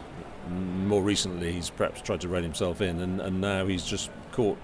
More 0.51 1.03
recently, 1.03 1.53
he's 1.53 1.71
perhaps 1.71 2.01
tried 2.01 2.21
to 2.23 2.29
rein 2.29 2.43
himself 2.43 2.81
in, 2.81 3.01
and, 3.01 3.21
and 3.21 3.41
now 3.41 3.67
he's 3.67 3.85
just 3.85 4.11
caught 4.33 4.59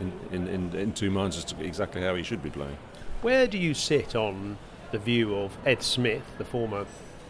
in, 0.00 0.12
in, 0.32 0.48
in, 0.48 0.74
in 0.74 0.92
two 0.92 1.10
minds 1.10 1.36
as 1.36 1.44
to 1.44 1.62
exactly 1.62 2.00
how 2.00 2.14
he 2.14 2.22
should 2.22 2.42
be 2.42 2.50
playing. 2.50 2.78
Where 3.20 3.46
do 3.46 3.58
you 3.58 3.74
sit 3.74 4.14
on 4.14 4.56
the 4.92 4.98
view 4.98 5.36
of 5.36 5.56
Ed 5.66 5.82
Smith, 5.82 6.22
the 6.38 6.44
former 6.44 6.86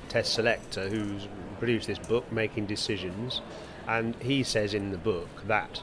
Test 0.09 0.35
selector 0.35 0.89
who's 0.89 1.27
produced 1.59 1.87
this 1.87 1.99
book, 1.99 2.31
Making 2.33 2.67
Decisions? 2.67 3.41
And 3.87 4.15
he 4.17 4.43
says 4.43 4.75
in 4.75 4.91
the 4.91 4.99
book 4.99 5.29
that 5.47 5.83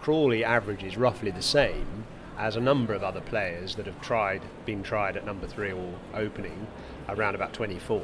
Crawley 0.00 0.44
averages 0.44 0.96
roughly 0.96 1.30
the 1.30 1.42
same 1.42 2.04
as 2.36 2.56
a 2.56 2.60
number 2.60 2.94
of 2.94 3.02
other 3.02 3.20
players 3.20 3.74
that 3.76 3.86
have 3.86 4.00
tried, 4.00 4.42
been 4.64 4.82
tried 4.82 5.16
at 5.16 5.26
number 5.26 5.46
three 5.46 5.72
or 5.72 5.94
opening, 6.14 6.66
around 7.08 7.34
about 7.34 7.52
24. 7.52 8.02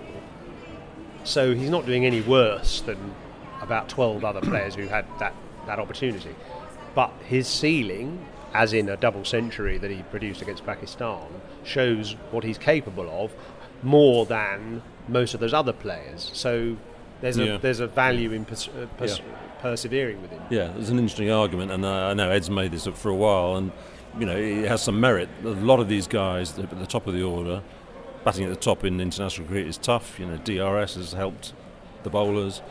So 1.25 1.55
he's 1.55 1.71
not 1.71 1.87
doing 1.87 2.05
any 2.05 2.21
worse 2.21 2.81
than 2.81 3.15
about 3.61 3.89
12 3.89 4.25
other 4.25 4.41
players 4.51 4.75
who 4.75 4.87
had 4.87 5.07
that, 5.21 5.35
that 5.67 5.79
opportunity. 5.79 6.35
But 6.95 7.13
his 7.27 7.47
ceiling 7.49 8.27
as 8.55 8.73
in 8.73 8.89
a 8.89 8.97
double 8.97 9.25
century 9.25 9.77
that 9.79 9.91
he 9.91 10.03
produced 10.05 10.41
against 10.41 10.65
Pakistan, 10.65 11.27
shows 11.65 12.13
what 12.31 12.45
he's 12.45 12.57
capable 12.57 13.11
of 13.11 13.35
more 13.83 14.25
than 14.25 14.81
most 15.09 15.35
of 15.35 15.41
those 15.41 15.53
other 15.53 15.73
players. 15.73 16.31
So 16.33 16.77
there's 17.21 17.39
a 17.39 17.45
yeah. 17.45 17.57
there's 17.57 17.81
a 17.81 17.87
value 17.87 18.33
in 18.33 18.45
pers- 18.45 18.69
uh, 18.69 18.87
pers- 18.97 19.19
yeah. 19.19 19.37
persevering 19.61 20.21
with 20.23 20.31
him. 20.31 20.43
Yeah, 20.51 20.69
there's 20.69 20.91
an 20.91 20.99
interesting 20.99 21.31
argument, 21.31 21.71
and 21.73 21.85
uh, 21.85 22.09
I 22.09 22.15
know 22.15 22.31
Ed's 22.31 22.51
made 22.51 22.73
this 22.73 22.87
up 22.87 22.97
for 22.97 23.09
a 23.09 23.15
while, 23.15 23.57
and 23.57 23.73
you 24.19 24.27
know 24.27 24.37
it 24.37 24.69
has 24.69 24.83
some 24.83 25.01
merit. 25.01 25.29
A 25.45 25.49
lot 25.49 25.81
of 25.81 25.89
these 25.89 26.07
guys 26.07 26.59
at 26.59 26.71
the 26.71 26.87
top 26.87 27.07
of 27.07 27.15
the 27.15 27.23
order, 27.23 27.63
batting 28.25 28.45
at 28.45 28.51
the 28.51 28.57
top 28.57 28.85
in 28.85 29.01
international 29.01 29.49
cricket 29.49 29.69
is 29.69 29.79
tough. 29.79 30.19
You 30.19 30.27
know, 30.27 30.37
DRS 30.37 30.95
has 30.97 31.13
helped 31.13 31.53
the 32.03 32.11
bowlers. 32.11 32.63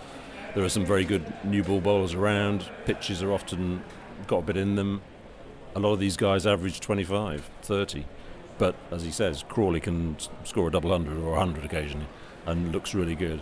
There 0.56 0.64
are 0.64 0.70
some 0.70 0.86
very 0.86 1.04
good 1.04 1.34
new 1.44 1.64
ball 1.64 1.82
bowlers 1.82 2.14
around. 2.14 2.70
Pitches 2.86 3.24
are 3.24 3.32
often 3.32 3.84
got 4.28 4.38
a 4.38 4.44
bit 4.44 4.58
in 4.58 4.76
them 4.76 5.02
a 5.76 5.80
lot 5.80 5.94
of 5.94 6.00
these 6.00 6.18
guys 6.18 6.46
average 6.46 6.80
25, 6.80 7.50
30. 7.62 8.06
But 8.58 8.76
as 8.92 9.04
he 9.04 9.12
says, 9.12 9.44
Crawley 9.50 9.80
can 9.80 10.18
score 10.44 10.68
a 10.68 10.72
double 10.72 10.92
hundred 10.92 11.18
or 11.18 11.36
a 11.36 11.40
hundred 11.40 11.66
occasionally 11.66 12.08
and 12.46 12.72
looks 12.72 12.94
really 12.94 13.16
good. 13.16 13.42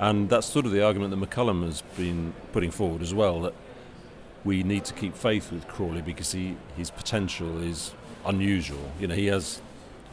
And 0.00 0.28
that's 0.28 0.46
sort 0.46 0.66
of 0.66 0.72
the 0.72 0.84
argument 0.84 1.10
that 1.10 1.30
McCullum 1.30 1.64
has 1.64 1.82
been 1.96 2.34
putting 2.52 2.70
forward 2.70 3.02
as 3.02 3.14
well 3.14 3.40
that 3.42 3.54
we 4.44 4.62
need 4.62 4.84
to 4.86 4.94
keep 4.94 5.16
faith 5.16 5.52
with 5.52 5.68
Crawley 5.68 6.02
because 6.02 6.32
he, 6.32 6.56
his 6.76 6.90
potential 6.90 7.62
is 7.62 7.92
unusual. 8.26 8.90
You 8.98 9.06
know, 9.06 9.14
he 9.14 9.26
has 9.26 9.60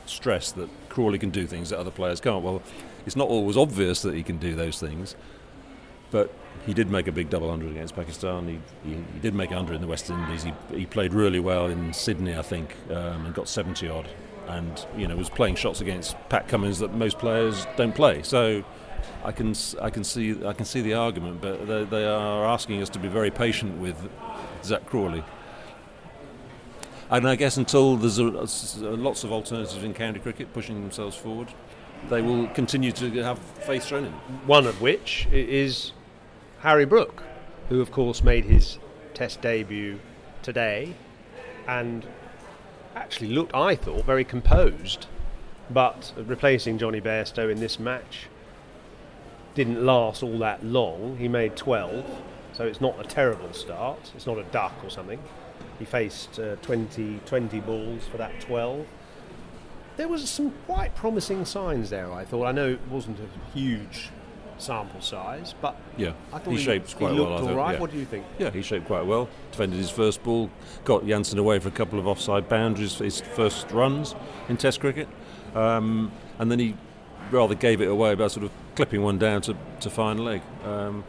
stressed 0.05 0.55
that 0.55 0.69
Crawley 0.89 1.19
can 1.19 1.29
do 1.29 1.47
things 1.47 1.69
that 1.69 1.79
other 1.79 1.91
players 1.91 2.19
can't. 2.19 2.43
Well, 2.43 2.61
it's 3.05 3.15
not 3.15 3.27
always 3.27 3.57
obvious 3.57 4.01
that 4.03 4.13
he 4.13 4.23
can 4.23 4.37
do 4.37 4.55
those 4.55 4.79
things, 4.79 5.15
but 6.11 6.33
he 6.65 6.73
did 6.73 6.89
make 6.89 7.07
a 7.07 7.11
big 7.11 7.29
double 7.29 7.49
hundred 7.49 7.71
against 7.71 7.95
Pakistan. 7.95 8.47
He, 8.47 8.89
he, 8.89 8.95
he, 9.13 9.19
did 9.19 9.33
make 9.33 9.51
a 9.51 9.55
hundred 9.55 9.75
in 9.75 9.81
the 9.81 9.87
West 9.87 10.09
Indies. 10.09 10.43
He, 10.43 10.53
he 10.75 10.85
played 10.85 11.13
really 11.13 11.39
well 11.39 11.67
in 11.67 11.93
Sydney, 11.93 12.35
I 12.35 12.41
think, 12.41 12.75
um, 12.89 13.25
and 13.25 13.33
got 13.33 13.47
70 13.47 13.87
odd. 13.89 14.07
And 14.47 14.83
you 14.97 15.07
know 15.07 15.15
was 15.15 15.29
playing 15.29 15.55
shots 15.55 15.79
against 15.79 16.15
Pat 16.29 16.47
Cummins 16.47 16.79
that 16.79 16.93
most 16.93 17.19
players 17.19 17.67
don't 17.77 17.93
play. 17.93 18.23
So 18.23 18.63
I 19.23 19.31
can 19.31 19.53
I 19.81 19.89
can 19.89 20.03
see 20.03 20.45
I 20.45 20.53
can 20.53 20.65
see 20.65 20.81
the 20.81 20.93
argument, 20.93 21.41
but 21.41 21.67
they, 21.67 21.83
they 21.83 22.05
are 22.05 22.45
asking 22.45 22.81
us 22.81 22.89
to 22.89 22.99
be 22.99 23.07
very 23.07 23.31
patient 23.31 23.77
with 23.79 24.09
Zak 24.63 24.85
Crawley. 24.85 25.23
And 27.11 27.27
I 27.27 27.35
guess 27.35 27.57
until 27.57 27.97
there's 27.97 28.19
a, 28.19 28.25
a, 28.25 28.95
lots 28.95 29.23
of 29.23 29.31
alternatives 29.31 29.83
in 29.83 29.93
county 29.93 30.19
cricket 30.19 30.53
pushing 30.53 30.81
themselves 30.81 31.15
forward, 31.15 31.47
they 32.09 32.21
will 32.21 32.47
continue 32.49 32.91
to 32.93 33.09
have 33.23 33.39
faith 33.39 33.85
thrown 33.85 34.05
in. 34.05 34.11
One 34.45 34.67
of 34.67 34.79
which 34.79 35.27
is 35.31 35.91
Harry 36.59 36.85
Brook, 36.85 37.23
who 37.69 37.81
of 37.81 37.91
course 37.91 38.23
made 38.23 38.45
his 38.45 38.77
Test 39.15 39.41
debut 39.41 39.99
today 40.43 40.93
and 41.67 42.05
actually 42.95 43.29
looked, 43.29 43.53
I 43.53 43.75
thought, 43.75 44.05
very 44.05 44.23
composed. 44.23 45.07
But 45.69 46.13
replacing 46.15 46.77
Jonny 46.77 47.01
Bairstow 47.01 47.51
in 47.51 47.59
this 47.59 47.79
match 47.79 48.27
didn't 49.59 49.85
last 49.85 50.23
all 50.23 50.39
that 50.39 50.63
long. 50.63 51.17
He 51.17 51.27
made 51.27 51.57
12, 51.57 52.05
so 52.53 52.65
it's 52.65 52.79
not 52.79 52.97
a 52.97 53.03
terrible 53.03 53.51
start. 53.51 54.09
It's 54.15 54.25
not 54.25 54.37
a 54.37 54.43
duck 54.43 54.71
or 54.85 54.89
something. 54.89 55.19
He 55.77 55.83
faced 55.83 56.39
uh, 56.39 56.55
20, 56.61 57.19
20 57.25 57.59
balls 57.59 58.07
for 58.09 58.15
that 58.15 58.39
12. 58.39 58.87
There 59.97 60.07
was 60.07 60.29
some 60.29 60.51
quite 60.65 60.95
promising 60.95 61.43
signs 61.43 61.89
there, 61.89 62.09
I 62.09 62.23
thought. 62.23 62.45
I 62.45 62.53
know 62.53 62.69
it 62.69 62.79
wasn't 62.89 63.19
a 63.19 63.57
huge 63.57 64.11
sample 64.59 65.01
size, 65.01 65.53
but 65.59 65.75
Yeah, 65.97 66.13
I 66.31 66.39
thought 66.39 66.51
he 66.51 66.57
shaped 66.57 66.95
quite 66.95 67.11
he 67.11 67.19
well. 67.19 67.33
I 67.33 67.39
thought, 67.41 67.55
right. 67.55 67.73
yeah. 67.73 67.81
What 67.81 67.91
do 67.91 67.97
you 67.97 68.05
think? 68.05 68.25
Yeah, 68.37 68.51
he 68.51 68.61
shaped 68.61 68.87
quite 68.87 69.05
well. 69.05 69.27
Defended 69.51 69.77
his 69.77 69.89
first 69.89 70.23
ball, 70.23 70.49
got 70.85 71.05
Jansen 71.05 71.37
away 71.37 71.59
for 71.59 71.67
a 71.67 71.73
couple 71.73 71.99
of 71.99 72.07
offside 72.07 72.47
boundaries 72.47 72.95
for 72.95 73.03
his 73.03 73.19
first 73.19 73.69
runs 73.71 74.15
in 74.47 74.55
Test 74.55 74.79
cricket, 74.79 75.09
um, 75.53 76.13
and 76.37 76.49
then 76.49 76.59
he 76.59 76.77
rather 77.31 77.55
gave 77.55 77.81
it 77.81 77.87
away 77.87 78.15
by 78.15 78.27
sort 78.27 78.45
of 78.45 78.51
clipping 78.75 79.01
one 79.01 79.17
down 79.17 79.41
to, 79.41 79.55
to 79.81 79.89
fine 79.89 80.17
leg. 80.17 80.41
Um, 80.63 81.03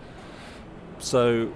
so 0.99 1.53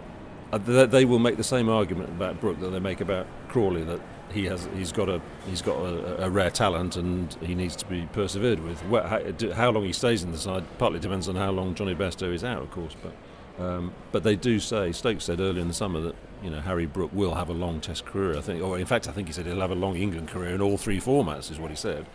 uh, 0.52 0.58
they, 0.58 1.04
will 1.04 1.18
make 1.18 1.36
the 1.36 1.44
same 1.44 1.68
argument 1.68 2.10
about 2.10 2.40
Brook 2.40 2.60
that 2.60 2.70
they 2.70 2.80
make 2.80 3.00
about 3.00 3.26
Crawley 3.48 3.82
that 3.84 4.00
he 4.32 4.46
has 4.46 4.68
he's 4.74 4.92
got 4.92 5.08
a 5.08 5.20
he's 5.46 5.62
got 5.62 5.76
a, 5.76 6.24
a 6.24 6.30
rare 6.30 6.50
talent 6.50 6.96
and 6.96 7.32
he 7.40 7.54
needs 7.54 7.76
to 7.76 7.86
be 7.86 8.08
persevered 8.12 8.60
with. 8.60 8.80
How, 8.90 9.20
how 9.54 9.70
long 9.70 9.84
he 9.84 9.92
stays 9.92 10.22
in 10.22 10.32
the 10.32 10.38
side 10.38 10.64
partly 10.78 10.98
depends 10.98 11.28
on 11.28 11.36
how 11.36 11.50
long 11.50 11.74
Jonny 11.74 11.94
Bairstow 11.94 12.32
is 12.32 12.42
out, 12.42 12.62
of 12.62 12.70
course. 12.70 12.96
But 13.02 13.64
um, 13.64 13.92
but 14.12 14.24
they 14.24 14.34
do 14.34 14.58
say 14.58 14.92
Stokes 14.92 15.24
said 15.24 15.40
earlier 15.40 15.62
in 15.62 15.68
the 15.68 15.74
summer 15.74 16.00
that 16.00 16.16
you 16.42 16.50
know 16.50 16.60
Harry 16.60 16.86
Brook 16.86 17.10
will 17.12 17.34
have 17.34 17.48
a 17.48 17.52
long 17.52 17.80
Test 17.80 18.04
career. 18.04 18.36
I 18.36 18.40
think, 18.40 18.62
or 18.62 18.78
in 18.78 18.86
fact, 18.86 19.08
I 19.08 19.12
think 19.12 19.28
he 19.28 19.32
said 19.32 19.46
he'll 19.46 19.60
have 19.60 19.70
a 19.70 19.76
long 19.76 19.96
England 19.96 20.28
career 20.28 20.54
in 20.54 20.60
all 20.60 20.76
three 20.76 21.00
formats. 21.00 21.50
Is 21.50 21.60
what 21.60 21.70
he 21.70 21.76
said. 21.76 22.06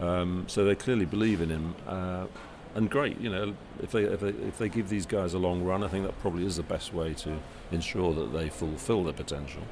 Um, 0.00 0.44
so 0.46 0.64
they 0.64 0.74
clearly 0.74 1.04
believe 1.04 1.40
in 1.40 1.50
him. 1.50 1.74
Uh, 1.86 2.26
and 2.74 2.88
great, 2.88 3.20
you 3.20 3.30
know, 3.30 3.54
if 3.82 3.90
they, 3.92 4.04
if 4.04 4.20
they 4.20 4.28
if 4.28 4.58
they 4.58 4.68
give 4.68 4.88
these 4.88 5.06
guys 5.06 5.34
a 5.34 5.38
long 5.38 5.64
run, 5.64 5.82
I 5.82 5.88
think 5.88 6.04
that 6.04 6.18
probably 6.20 6.46
is 6.46 6.56
the 6.56 6.62
best 6.62 6.94
way 6.94 7.14
to 7.14 7.38
ensure 7.72 8.14
that 8.14 8.32
they 8.32 8.48
fulfil 8.48 9.04
their 9.04 9.12
potential. 9.12 9.62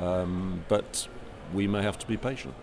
Um, 0.00 0.64
but 0.68 1.08
we 1.54 1.66
may 1.66 1.82
have 1.82 1.98
to 2.00 2.06
be 2.06 2.16
patient. 2.16 2.54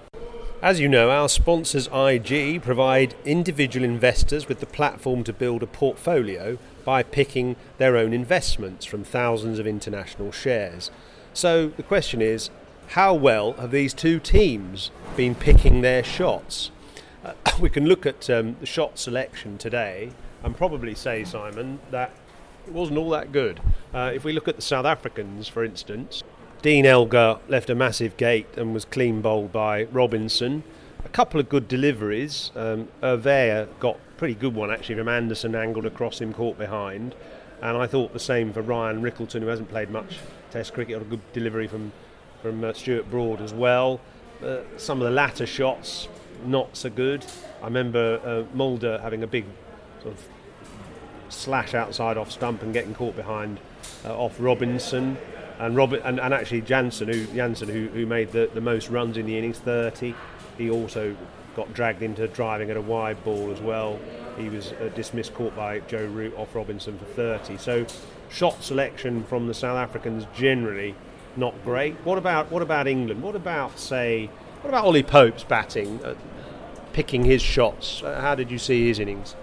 As 0.61 0.79
you 0.79 0.87
know, 0.87 1.09
our 1.09 1.27
sponsors 1.27 1.89
IG 1.93 2.61
provide 2.61 3.15
individual 3.25 3.83
investors 3.83 4.47
with 4.47 4.61
the 4.61 4.65
platform 4.65 5.23
to 5.25 5.33
build 5.33 5.61
a 5.61 5.67
portfolio 5.67 6.57
by 6.85 7.03
picking 7.03 7.57
their 7.79 7.97
own 7.97 8.13
investments 8.13 8.85
from 8.85 9.03
thousands 9.03 9.59
of 9.59 9.67
international 9.67 10.31
shares. 10.31 10.89
So 11.33 11.67
the 11.67 11.83
question 11.83 12.21
is, 12.21 12.49
how 12.87 13.13
well 13.13 13.53
have 13.53 13.71
these 13.71 13.93
two 13.93 14.19
teams 14.19 14.91
been 15.17 15.35
picking 15.35 15.81
their 15.81 16.03
shots? 16.03 16.71
Uh, 17.23 17.33
we 17.59 17.69
can 17.69 17.85
look 17.85 18.05
at 18.05 18.29
um, 18.29 18.55
the 18.59 18.65
shot 18.65 18.97
selection 18.99 19.57
today 19.57 20.11
and 20.43 20.55
probably 20.55 20.95
say, 20.95 21.23
Simon, 21.23 21.79
that 21.91 22.11
it 22.67 22.73
wasn't 22.73 22.97
all 22.97 23.09
that 23.11 23.31
good. 23.31 23.59
Uh, 23.93 24.11
if 24.13 24.23
we 24.23 24.33
look 24.33 24.47
at 24.47 24.55
the 24.55 24.61
South 24.61 24.85
Africans, 24.85 25.47
for 25.47 25.63
instance, 25.63 26.23
Dean 26.61 26.85
Elgar 26.85 27.39
left 27.47 27.69
a 27.69 27.75
massive 27.75 28.15
gate 28.15 28.47
and 28.55 28.73
was 28.73 28.85
clean 28.85 29.21
bowled 29.21 29.51
by 29.51 29.83
Robinson. 29.85 30.63
A 31.03 31.09
couple 31.09 31.39
of 31.39 31.49
good 31.49 31.67
deliveries. 31.67 32.51
Um, 32.55 32.87
got 33.01 33.95
a 33.95 34.17
pretty 34.17 34.35
good 34.35 34.55
one 34.55 34.71
actually 34.71 34.95
from 34.95 35.09
Anderson, 35.09 35.55
angled 35.55 35.85
across 35.85 36.21
him, 36.21 36.33
caught 36.33 36.57
behind. 36.57 37.15
And 37.61 37.77
I 37.77 37.87
thought 37.87 38.13
the 38.13 38.19
same 38.19 38.53
for 38.53 38.61
Ryan 38.61 39.01
Rickelton, 39.01 39.41
who 39.41 39.47
hasn't 39.47 39.69
played 39.69 39.89
much 39.89 40.19
Test 40.53 40.75
cricket. 40.75 40.99
Got 40.99 41.01
a 41.01 41.09
good 41.09 41.33
delivery 41.33 41.67
from 41.67 41.91
from 42.43 42.63
uh, 42.63 42.73
Stuart 42.73 43.09
Broad 43.09 43.41
as 43.41 43.55
well. 43.55 43.99
Uh, 44.43 44.57
some 44.77 45.01
of 45.01 45.05
the 45.05 45.11
latter 45.11 45.47
shots 45.47 46.07
not 46.45 46.75
so 46.75 46.89
good. 46.89 47.25
I 47.61 47.65
remember 47.65 48.19
uh, 48.23 48.55
Mulder 48.55 48.99
having 48.99 49.23
a 49.23 49.27
big 49.27 49.45
sort 50.01 50.13
of 50.13 50.23
slash 51.29 51.73
outside 51.73 52.17
off 52.17 52.31
stump 52.31 52.61
and 52.61 52.73
getting 52.73 52.93
caught 52.93 53.15
behind 53.15 53.59
uh, 54.05 54.17
off 54.17 54.35
Robinson. 54.39 55.17
And 55.59 55.75
Robin 55.75 56.01
and, 56.03 56.19
and 56.19 56.33
actually 56.33 56.61
Jansen 56.61 57.07
who 57.07 57.25
Jansen 57.27 57.69
who, 57.69 57.87
who 57.87 58.05
made 58.05 58.31
the, 58.31 58.49
the 58.53 58.61
most 58.61 58.89
runs 58.89 59.17
in 59.17 59.25
the 59.25 59.37
innings 59.37 59.59
30 59.59 60.13
he 60.57 60.69
also 60.69 61.15
got 61.55 61.71
dragged 61.73 62.01
into 62.01 62.27
driving 62.27 62.71
at 62.71 62.77
a 62.77 62.81
wide 62.81 63.23
ball 63.23 63.51
as 63.51 63.61
well. 63.61 63.99
He 64.37 64.49
was 64.49 64.71
uh, 64.73 64.89
dismissed 64.95 65.35
caught 65.35 65.55
by 65.55 65.79
Joe 65.81 66.05
Root 66.05 66.35
off 66.37 66.55
Robinson 66.55 66.97
for 66.97 67.05
30 67.05 67.57
so 67.57 67.85
shot 68.29 68.63
selection 68.63 69.23
from 69.25 69.47
the 69.47 69.53
South 69.53 69.77
Africans 69.77 70.25
generally 70.35 70.95
not 71.35 71.53
great. 71.63 71.95
What 72.03 72.17
about 72.17 72.51
what 72.51 72.61
about 72.61 72.87
England? 72.87 73.21
What 73.21 73.35
about 73.35 73.79
say 73.79 74.29
what 74.63 74.69
about 74.69 74.85
Ollie 74.85 75.03
Pope's 75.03 75.43
batting 75.43 76.03
uh, 76.03 76.15
picking 76.93 77.23
his 77.23 77.41
shots 77.41 78.01
uh, 78.01 78.19
how 78.19 78.33
did 78.33 78.49
you 78.49 78.57
see 78.57 78.87
his 78.87 78.97
innings 78.99 79.35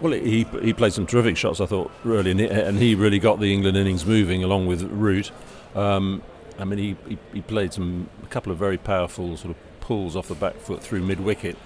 Well, 0.00 0.12
he 0.12 0.46
he 0.62 0.72
played 0.72 0.94
some 0.94 1.06
terrific 1.06 1.36
shots, 1.36 1.60
I 1.60 1.66
thought, 1.66 1.90
really, 2.04 2.30
and 2.30 2.40
he, 2.40 2.46
and 2.48 2.78
he 2.78 2.94
really 2.94 3.18
got 3.18 3.38
the 3.38 3.52
England 3.52 3.76
innings 3.76 4.06
moving 4.06 4.42
along 4.42 4.66
with 4.66 4.82
Root. 4.82 5.30
Um, 5.74 6.22
I 6.58 6.64
mean, 6.64 6.78
he, 6.78 6.96
he, 7.06 7.18
he 7.34 7.40
played 7.42 7.72
some 7.72 8.08
a 8.22 8.26
couple 8.26 8.50
of 8.50 8.58
very 8.58 8.78
powerful 8.78 9.36
sort 9.36 9.50
of 9.50 9.56
pulls 9.80 10.16
off 10.16 10.28
the 10.28 10.34
back 10.34 10.56
foot 10.56 10.82
through 10.82 11.02
mid 11.02 11.20
wicket. 11.20 11.56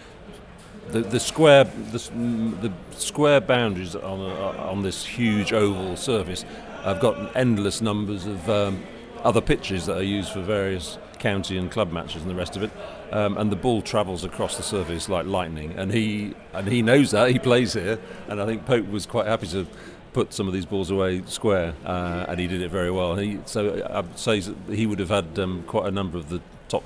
The 0.89 1.01
the 1.01 1.21
square 1.21 1.65
the, 1.65 1.99
mm, 1.99 2.61
the 2.61 2.73
square 2.99 3.41
boundaries 3.41 3.95
on 3.95 4.21
a, 4.21 4.35
on 4.73 4.83
this 4.83 5.07
huge 5.07 5.53
oval 5.53 5.97
surface 5.97 6.45
have 6.83 6.99
got 7.01 7.37
endless 7.37 7.81
numbers 7.81 8.27
of 8.27 8.51
um, 8.51 8.83
other 9.23 9.41
pitches 9.41 9.87
that 9.87 9.97
are 9.97 10.03
used 10.03 10.33
for 10.33 10.43
various 10.43 10.99
county 11.25 11.57
and 11.57 11.71
club 11.71 11.91
matches 11.91 12.21
and 12.23 12.31
the 12.31 12.35
rest 12.35 12.55
of 12.57 12.63
it. 12.63 12.71
Um, 13.11 13.39
and 13.39 13.51
the 13.51 13.57
ball 13.67 13.81
travels 13.83 14.25
across 14.25 14.57
the 14.57 14.63
surface 14.63 15.09
like 15.09 15.27
lightning, 15.27 15.73
and 15.81 15.91
he 15.93 16.35
and 16.53 16.69
he 16.69 16.83
knows 16.83 17.11
that 17.13 17.31
he 17.31 17.39
plays 17.39 17.73
here. 17.73 17.99
And 18.29 18.41
I 18.43 18.47
think 18.47 18.67
Pope 18.67 18.87
was 18.89 19.07
quite 19.07 19.27
happy 19.27 19.47
to 19.49 19.67
put 20.13 20.33
some 20.33 20.47
of 20.47 20.55
these 20.55 20.67
balls 20.67 20.91
away 20.91 21.23
square, 21.27 21.75
uh, 21.85 22.27
and 22.29 22.39
he 22.39 22.47
did 22.47 22.61
it 22.63 22.71
very 22.71 22.91
well. 22.91 23.17
He, 23.17 23.39
so 23.47 23.61
I'd 23.91 24.19
say 24.19 24.41
he 24.71 24.87
would 24.87 25.01
have 25.01 25.09
had 25.09 25.39
um, 25.39 25.65
quite 25.67 25.87
a 25.87 25.91
number 25.91 26.19
of 26.19 26.29
the 26.29 26.41
top 26.69 26.85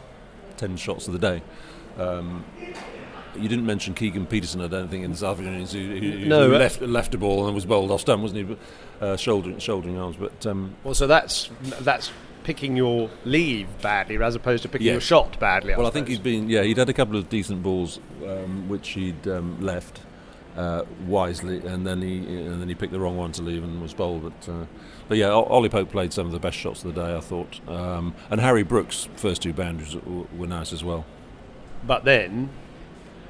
ten 0.57 0.77
shots 0.77 1.09
of 1.09 1.13
the 1.13 1.19
day. 1.19 1.43
Um, 1.99 2.45
you 3.37 3.49
didn't 3.49 3.67
mention 3.67 3.95
Keegan 3.95 4.27
Petersen, 4.27 4.61
I 4.61 4.69
don't 4.69 4.89
think, 4.89 5.05
in 5.05 5.11
the 5.13 5.17
South 5.17 5.33
African 5.33 5.55
innings, 5.55 5.73
who, 5.73 5.81
who, 5.81 6.27
No, 6.27 6.49
who 6.49 6.55
uh, 6.55 6.59
left, 6.59 6.81
left 6.81 7.15
a 7.15 7.19
ball 7.19 7.47
and 7.47 7.55
was 7.55 7.67
bowled 7.67 7.91
off 7.91 8.01
stump, 8.01 8.23
wasn't 8.23 8.39
he? 8.39 8.55
But, 8.55 8.59
Uh, 9.01 9.17
shouldering, 9.17 9.59
shouldering 9.61 9.97
arms, 9.97 10.17
but 10.17 10.45
um, 10.47 10.75
Well, 10.83 10.95
so 10.95 11.07
that's 11.07 11.51
that's 11.83 12.11
picking 12.49 12.75
your 12.75 13.11
leave 13.27 13.69
badly 13.83 14.17
as 14.23 14.35
opposed 14.35 14.63
to 14.63 14.71
picking 14.71 14.87
Yeah. 14.87 14.93
your 14.95 15.03
shot 15.03 15.39
badly. 15.39 15.75
I 15.75 15.77
well, 15.77 15.87
I 15.87 15.91
think 15.91 16.09
he'd 16.09 16.23
been 16.23 16.49
yeah 16.49 16.63
he'd 16.63 16.79
had 16.79 16.89
a 16.89 16.95
couple 16.95 17.15
of 17.17 17.29
decent 17.29 17.63
balls 17.63 18.01
um, 18.27 18.71
which 18.71 18.89
he'd 18.89 19.29
um, 19.29 19.61
left 19.61 20.01
uh, 20.57 20.85
wisely, 21.07 21.59
and 21.59 21.87
then 21.87 22.01
he 22.01 22.17
and 22.47 22.59
then 22.61 22.69
he 22.71 22.75
picked 22.75 22.93
the 22.93 22.99
wrong 22.99 23.19
one 23.19 23.33
to 23.33 23.43
leave 23.43 23.63
and 23.63 23.83
was 23.83 23.93
bowled. 23.93 24.23
But 24.23 24.51
uh, 24.51 24.65
but 25.09 25.19
yeah, 25.19 25.29
Ollie 25.29 25.69
Pope 25.69 25.91
played 25.93 26.15
some 26.15 26.25
of 26.25 26.33
the 26.33 26.39
best 26.39 26.57
shots 26.57 26.83
of 26.85 26.95
the 26.95 27.03
day, 27.03 27.15
I 27.15 27.21
thought, 27.21 27.61
um, 27.69 28.15
and 28.31 28.41
Harry 28.41 28.63
Brooks' 28.63 29.09
first 29.17 29.43
two 29.43 29.53
boundaries 29.53 29.95
were 30.37 30.47
nice 30.47 30.73
as 30.73 30.83
well. 30.83 31.05
But 31.87 32.05
then, 32.05 32.49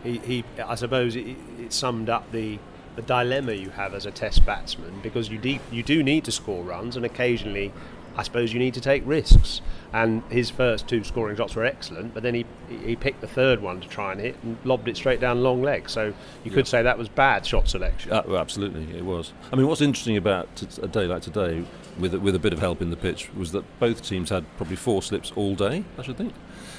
he, 0.05 0.19
he 0.19 0.45
I 0.65 0.77
suppose 0.77 1.17
it, 1.17 1.27
it 1.59 1.73
summed 1.73 2.09
up 2.09 2.31
the 2.31 2.61
the 2.95 3.03
dilemma 3.03 3.53
you 3.53 3.71
have 3.71 3.95
as 3.95 4.07
a 4.07 4.11
Test 4.13 4.47
batsman 4.47 5.01
because 5.03 5.29
you 5.29 5.39
de- 5.39 5.61
you 5.73 5.83
do 5.83 6.05
need 6.05 6.25
to 6.25 6.31
score 6.33 6.63
runs 6.63 6.95
and 6.97 7.05
occasionally. 7.05 7.73
I 8.19 8.25
suppose 8.25 8.53
you 8.53 8.59
need 8.59 8.75
to 8.75 8.81
take 8.81 9.05
risks, 9.07 9.61
and 9.93 10.25
his 10.25 10.51
first 10.51 10.89
two 10.89 11.05
scoring 11.05 11.37
shots 11.37 11.55
were 11.55 11.65
excellent. 11.65 12.15
But 12.15 12.25
then 12.25 12.35
he 12.35 12.45
he 12.69 12.97
picked 12.97 13.21
the 13.21 13.29
third 13.29 13.63
one 13.63 13.81
to 13.81 13.89
try 13.89 14.11
and 14.11 14.21
hit 14.21 14.37
and 14.43 14.59
lobbed 14.65 14.89
it 14.89 14.97
straight 14.97 15.21
down 15.21 15.45
long 15.45 15.63
leg. 15.63 15.89
So 15.89 16.13
you 16.43 16.51
could 16.51 16.67
say 16.67 16.83
that 16.83 16.99
was 16.99 17.09
bad 17.09 17.47
shot 17.47 17.69
selection. 17.69 18.13
Uh, 18.13 18.25
well, 18.27 18.39
absolutely, 18.39 18.99
it 18.99 19.05
was. 19.05 19.33
I 19.53 19.57
mean, 19.57 19.69
what's 19.69 19.81
interesting 19.81 20.17
about 20.17 20.55
t- 20.57 20.67
a 20.83 20.89
day 20.89 21.07
like 21.07 21.23
today, 21.23 21.65
with 21.97 22.13
with 22.15 22.35
a 22.35 22.41
bit 22.41 22.53
of 22.53 22.59
help 22.59 22.83
in 22.83 22.91
the 22.91 22.97
pitch, 22.97 23.33
was 23.35 23.53
that 23.53 23.65
both 23.79 24.03
teams 24.03 24.31
had 24.31 24.45
probably 24.57 24.77
four 24.77 25.01
slips 25.01 25.33
all 25.37 25.55
day. 25.55 25.85
I 25.97 26.03
should 26.03 26.19
think. 26.19 26.35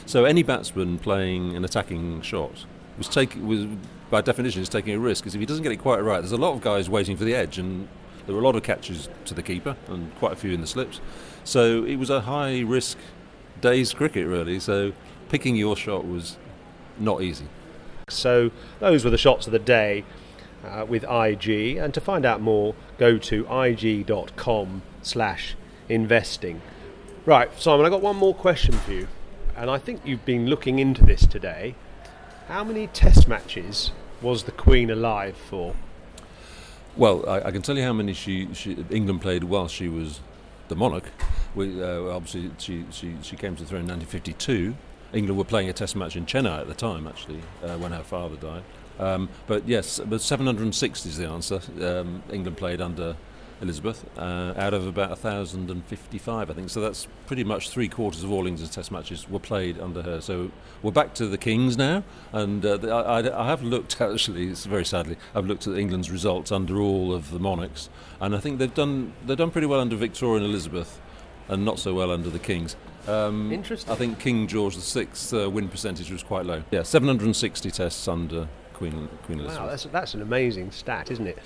So 0.06 0.25
any 0.25 0.43
batsman 0.43 0.99
playing 0.99 1.56
an 1.56 1.63
attacking 1.63 2.21
shot 2.21 2.65
was 2.97 3.08
taking 3.08 3.47
was 3.47 3.65
by 4.10 4.19
definition 4.19 4.62
is 4.62 4.67
taking 4.67 4.93
a 4.93 4.99
risk 4.99 5.23
because 5.23 5.36
if 5.36 5.39
he 5.39 5.45
doesn't 5.45 5.63
get 5.63 5.71
it 5.71 5.78
quite 5.78 5.99
right, 6.04 6.19
there's 6.19 6.34
a 6.34 6.38
lot 6.38 6.52
of 6.52 6.62
guys 6.62 6.89
waiting 6.89 7.15
for 7.15 7.23
the 7.23 7.34
edge, 7.34 7.58
and 7.58 7.88
there 8.25 8.36
were 8.36 8.41
a 8.41 8.45
lot 8.45 8.56
of 8.56 8.62
catches 8.62 9.10
to 9.25 9.34
the 9.34 9.41
keeper 9.41 9.75
and 9.88 10.13
quite 10.17 10.34
a 10.34 10.36
few 10.36 10.52
in 10.52 10.62
the 10.62 10.67
slips. 10.67 10.99
So 11.50 11.84
it 11.84 11.96
was 11.96 12.12
a 12.12 12.22
high 12.22 12.60
risk 12.60 12.96
day's 13.60 13.92
cricket 13.92 14.28
really. 14.28 14.60
So 14.60 14.94
picking 15.30 15.56
your 15.56 15.76
shot 15.76 16.08
was 16.08 16.38
not 17.00 17.24
easy. 17.24 17.48
So 18.08 18.52
those 18.80 19.04
were 19.04 19.10
the 19.10 19.18
shots 19.18 19.48
of 19.48 19.54
the 19.54 19.58
day 19.58 20.06
uh, 20.64 20.86
with 20.88 21.04
IG. 21.06 21.78
And 21.78 21.92
to 21.96 22.02
find 22.02 22.24
out 22.24 22.40
more, 22.40 22.76
go 23.00 23.18
to 23.18 23.48
ig.com 23.66 24.84
slash 25.02 25.56
investing. 25.90 26.62
Right, 27.26 27.50
Simon, 27.60 27.84
I've 27.84 27.92
got 27.92 28.04
one 28.04 28.18
more 28.18 28.36
question 28.36 28.76
for 28.76 28.92
you. 28.92 29.08
And 29.58 29.72
I 29.72 29.80
think 29.80 30.02
you've 30.06 30.26
been 30.26 30.46
looking 30.46 30.78
into 30.78 31.04
this 31.04 31.26
today. 31.26 31.74
How 32.48 32.64
many 32.64 32.86
test 32.88 33.28
matches 33.28 33.92
was 34.22 34.44
the 34.44 34.52
Queen 34.52 34.92
alive 34.92 35.36
for? 35.36 35.76
Well, 36.96 37.28
I, 37.28 37.42
I 37.48 37.52
can 37.52 37.64
tell 37.64 37.76
you 37.76 37.84
how 37.84 37.94
many 37.94 38.14
she, 38.14 38.54
she 38.54 38.86
England 38.92 39.22
played 39.24 39.46
while 39.46 39.68
she 39.68 39.90
was 39.90 40.20
the 40.68 40.76
monarch. 40.76 41.10
We, 41.56 41.82
uh, 41.82 42.02
obviously, 42.04 42.52
she, 42.58 42.86
she, 42.92 43.16
she 43.22 43.36
came 43.36 43.56
to 43.56 43.64
the 43.64 43.70
throne 43.70 43.82
in 43.82 43.88
1952. 43.88 44.76
England 45.14 45.38
were 45.38 45.44
playing 45.44 45.70
a 45.70 45.74
test 45.74 45.96
match 45.96 46.16
in 46.16 46.26
Chennai 46.26 46.62
at 46.62 46.68
the 46.68 46.74
time, 46.74 47.08
actually, 47.08 47.42
uh, 47.64 47.78
when 47.78 47.92
her 47.92 48.04
father 48.04 48.36
died. 48.36 48.64
Um, 49.00 49.30
but 49.48 49.68
yes, 49.68 50.00
but 50.06 50.22
760 50.22 51.10
is 51.10 51.18
the 51.18 51.26
answer. 51.26 51.62
Um, 51.82 52.22
England 52.32 52.58
played 52.58 52.82
under 52.82 53.16
Elizabeth, 53.62 54.06
uh, 54.18 54.54
out 54.56 54.74
of 54.74 54.88
about 54.88 55.10
1,055, 55.10 56.50
I 56.50 56.54
think. 56.54 56.70
So 56.70 56.80
that's 56.80 57.08
pretty 57.26 57.44
much 57.44 57.70
three 57.70 57.90
quarters 57.90 58.24
of 58.24 58.32
all 58.32 58.48
England's 58.48 58.74
Test 58.74 58.92
matches 58.92 59.30
were 59.30 59.40
played 59.40 59.80
under 59.80 60.02
her. 60.02 60.22
So 60.22 60.52
we're 60.82 60.92
back 60.92 61.14
to 61.16 61.28
the 61.28 61.38
Kings 61.38 61.78
now, 61.78 62.04
and 62.32 62.66
uh, 62.66 62.78
the, 62.78 62.92
I, 62.92 63.44
I, 63.44 63.48
have 63.48 63.62
looked 63.62 64.00
actually. 64.02 64.48
It's 64.48 64.66
very 64.66 64.86
sadly, 64.86 65.18
I've 65.36 65.46
looked 65.46 65.68
at 65.68 65.78
England's 65.78 66.10
results 66.10 66.52
under 66.52 66.80
all 66.80 67.14
of 67.14 67.32
the 67.32 67.40
monarchs, 67.40 67.90
and 68.22 68.36
I 68.36 68.40
think 68.40 68.60
they've 68.60 68.74
done 68.74 69.14
they've 69.26 69.38
done 69.38 69.52
pretty 69.52 69.68
well 69.68 69.82
under 69.82 69.96
Victoria 69.96 70.38
and 70.38 70.46
Elizabeth, 70.46 71.00
and 71.50 71.66
not 71.66 71.80
so 71.80 71.94
well 71.94 72.12
under 72.12 72.30
the 72.30 72.40
Kings. 72.40 72.76
Um, 73.08 73.52
Interesting. 73.52 73.92
I 73.92 73.96
think 73.96 74.20
King 74.20 74.48
George 74.48 74.76
VI's 74.76 75.34
uh, 75.34 75.50
win 75.50 75.68
percentage 75.68 76.12
was 76.12 76.24
quite 76.24 76.46
low. 76.46 76.64
Yeah, 76.72 76.84
760 76.84 77.72
tests 77.72 78.08
under 78.08 78.48
Queen 78.74 79.10
Queen 79.24 79.40
Elizabeth. 79.40 79.62
Wow, 79.62 79.70
that's 79.70 79.84
that's 79.86 80.14
an 80.14 80.22
amazing 80.22 80.72
stat, 80.72 81.12
isn't 81.12 81.28
it? 81.28 81.38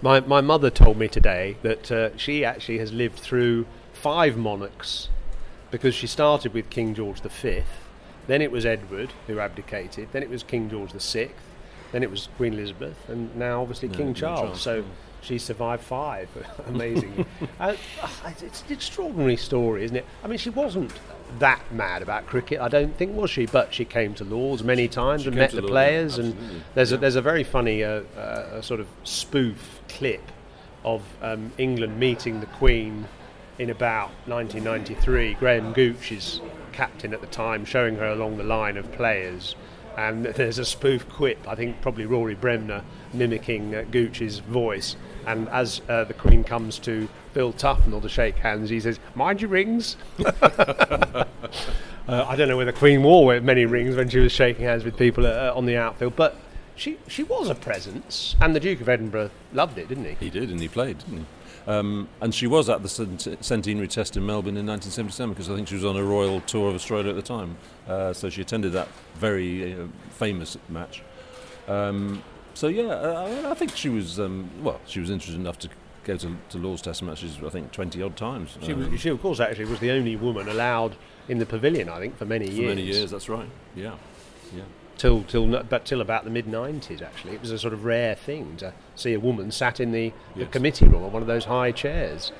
My 0.00 0.20
my 0.20 0.40
mother 0.40 0.70
told 0.70 0.96
me 0.96 1.08
today 1.08 1.56
that 1.62 1.92
uh, 1.92 2.16
she 2.16 2.44
actually 2.44 2.78
has 2.78 2.92
lived 2.92 3.18
through 3.18 3.66
five 3.92 4.36
monarchs 4.36 5.08
because 5.70 5.94
she 5.94 6.06
started 6.06 6.52
with 6.52 6.68
King 6.70 6.94
George 6.94 7.20
V, 7.20 7.62
then 8.26 8.42
it 8.42 8.50
was 8.50 8.66
Edward 8.66 9.12
who 9.26 9.38
abdicated, 9.38 10.08
then 10.12 10.22
it 10.22 10.28
was 10.28 10.42
King 10.42 10.68
George 10.68 10.92
VI, 10.92 11.30
then 11.92 12.02
it 12.02 12.10
was 12.10 12.28
Queen 12.36 12.54
Elizabeth, 12.54 12.96
and 13.08 13.34
now 13.36 13.62
obviously 13.62 13.88
King, 13.88 13.98
King 13.98 14.14
Charles. 14.14 14.40
Charles. 14.40 14.62
So 14.62 14.84
she 15.22 15.38
survived 15.38 15.84
five. 15.84 16.28
Amazing. 16.66 17.26
uh, 17.60 17.76
it's 18.40 18.62
an 18.62 18.72
extraordinary 18.72 19.36
story, 19.36 19.84
isn't 19.84 19.96
it? 19.96 20.04
I 20.24 20.26
mean, 20.26 20.38
she 20.38 20.50
wasn't 20.50 20.92
that 21.38 21.62
mad 21.72 22.02
about 22.02 22.26
cricket, 22.26 22.60
I 22.60 22.68
don't 22.68 22.94
think, 22.96 23.16
was 23.16 23.30
she? 23.30 23.46
But 23.46 23.72
she 23.72 23.84
came 23.84 24.14
to 24.14 24.24
Lords 24.24 24.62
many 24.64 24.88
times 24.88 25.22
she 25.22 25.28
and 25.28 25.36
met 25.36 25.52
the 25.52 25.60
Lord, 25.60 25.70
players. 25.70 26.18
yeah, 26.18 26.24
and 26.24 26.62
there's 26.74 26.90
yeah. 26.90 26.98
a, 26.98 27.00
there's 27.00 27.16
a 27.16 27.22
very 27.22 27.44
funny 27.44 27.84
uh, 27.84 28.02
uh, 28.16 28.60
sort 28.60 28.80
of 28.80 28.88
spoof 29.04 29.80
clip 29.88 30.22
of 30.84 31.02
um, 31.22 31.52
England 31.58 31.98
meeting 31.98 32.40
the 32.40 32.46
Queen 32.46 33.06
in 33.58 33.70
about 33.70 34.10
1993. 34.26 35.34
Graham 35.34 35.72
Gooch 35.72 36.10
is 36.10 36.40
captain 36.72 37.14
at 37.14 37.20
the 37.20 37.26
time, 37.28 37.64
showing 37.64 37.96
her 37.96 38.06
along 38.06 38.38
the 38.38 38.44
line 38.44 38.76
of 38.76 38.90
players. 38.92 39.54
And 39.96 40.24
there's 40.36 40.58
a 40.58 40.64
spoof 40.64 41.08
quip, 41.08 41.46
I 41.48 41.54
think 41.54 41.80
probably 41.80 42.06
Rory 42.06 42.34
Bremner 42.34 42.82
mimicking 43.12 43.74
uh, 43.74 43.84
Gooch's 43.90 44.38
voice. 44.38 44.96
And 45.26 45.48
as 45.48 45.80
uh, 45.88 46.04
the 46.04 46.14
Queen 46.14 46.44
comes 46.44 46.78
to 46.80 47.08
Phil 47.32 47.52
Tufnell 47.52 48.02
to 48.02 48.08
shake 48.08 48.36
hands, 48.36 48.70
he 48.70 48.80
says, 48.80 48.98
Mind 49.14 49.40
your 49.40 49.50
rings. 49.50 49.96
uh, 50.42 51.24
I 52.08 52.36
don't 52.36 52.48
know 52.48 52.56
whether 52.56 52.72
Queen 52.72 53.02
wore 53.02 53.40
many 53.40 53.64
rings 53.64 53.96
when 53.96 54.08
she 54.08 54.18
was 54.18 54.32
shaking 54.32 54.64
hands 54.64 54.84
with 54.84 54.96
people 54.96 55.26
uh, 55.26 55.52
on 55.54 55.66
the 55.66 55.76
outfield, 55.76 56.16
but 56.16 56.36
she, 56.74 56.98
she 57.06 57.22
was 57.22 57.48
a 57.48 57.54
presence. 57.54 58.34
And 58.40 58.56
the 58.56 58.60
Duke 58.60 58.80
of 58.80 58.88
Edinburgh 58.88 59.30
loved 59.52 59.78
it, 59.78 59.88
didn't 59.88 60.04
he? 60.06 60.14
He 60.14 60.30
did, 60.30 60.50
and 60.50 60.60
he 60.60 60.68
played, 60.68 60.98
didn't 60.98 61.18
he? 61.18 61.26
Um, 61.66 62.08
and 62.20 62.34
she 62.34 62.46
was 62.46 62.68
at 62.68 62.82
the 62.82 63.36
centenary 63.40 63.88
test 63.88 64.16
in 64.16 64.26
Melbourne 64.26 64.56
in 64.56 64.66
1977 64.66 65.32
because 65.32 65.50
I 65.50 65.54
think 65.54 65.68
she 65.68 65.74
was 65.74 65.84
on 65.84 65.96
a 65.96 66.02
royal 66.02 66.40
tour 66.40 66.68
of 66.68 66.74
Australia 66.74 67.10
at 67.10 67.16
the 67.16 67.22
time. 67.22 67.56
Uh, 67.86 68.12
so 68.12 68.28
she 68.28 68.40
attended 68.40 68.72
that 68.72 68.88
very 69.14 69.74
uh, 69.74 69.86
famous 70.10 70.56
match. 70.68 71.02
Um, 71.68 72.22
so 72.54 72.68
yeah, 72.68 72.84
uh, 72.84 73.48
I 73.50 73.54
think 73.54 73.76
she 73.76 73.88
was 73.88 74.18
um, 74.20 74.50
well. 74.62 74.80
She 74.86 75.00
was 75.00 75.10
interested 75.10 75.40
enough 75.40 75.58
to 75.60 75.68
go 76.04 76.16
to, 76.16 76.36
to 76.50 76.58
Lord's 76.58 76.82
Test 76.82 77.02
matches. 77.02 77.38
I 77.44 77.48
think 77.48 77.72
twenty 77.72 78.02
odd 78.02 78.16
times. 78.16 78.58
She, 78.62 78.74
was, 78.74 79.00
she, 79.00 79.08
of 79.08 79.22
course, 79.22 79.40
actually 79.40 79.66
was 79.66 79.80
the 79.80 79.90
only 79.90 80.16
woman 80.16 80.48
allowed 80.48 80.96
in 81.28 81.38
the 81.38 81.46
pavilion. 81.46 81.88
I 81.88 81.98
think 82.00 82.16
for 82.16 82.26
many 82.26 82.46
years. 82.46 82.58
for 82.58 82.62
many 82.62 82.82
years, 82.82 83.10
that's 83.10 83.28
right. 83.28 83.48
Yeah, 83.74 83.94
yeah. 84.54 84.64
Till 85.02 85.24
till 85.24 85.64
but 85.64 85.84
till 85.84 86.00
about 86.00 86.22
the 86.22 86.30
mid 86.30 86.46
nineties. 86.46 87.02
Actually, 87.02 87.34
it 87.34 87.40
was 87.40 87.50
a 87.50 87.58
sort 87.58 87.74
of 87.74 87.84
rare 87.84 88.14
thing 88.14 88.56
to 88.58 88.72
see 88.94 89.12
a 89.14 89.18
woman 89.18 89.50
sat 89.50 89.80
in 89.80 89.90
the, 89.90 90.12
yes. 90.36 90.36
the 90.36 90.46
committee 90.46 90.86
room 90.86 91.02
on 91.02 91.10
one 91.10 91.22
of 91.22 91.26
those 91.26 91.46
high 91.46 91.72
chairs. 91.72 92.30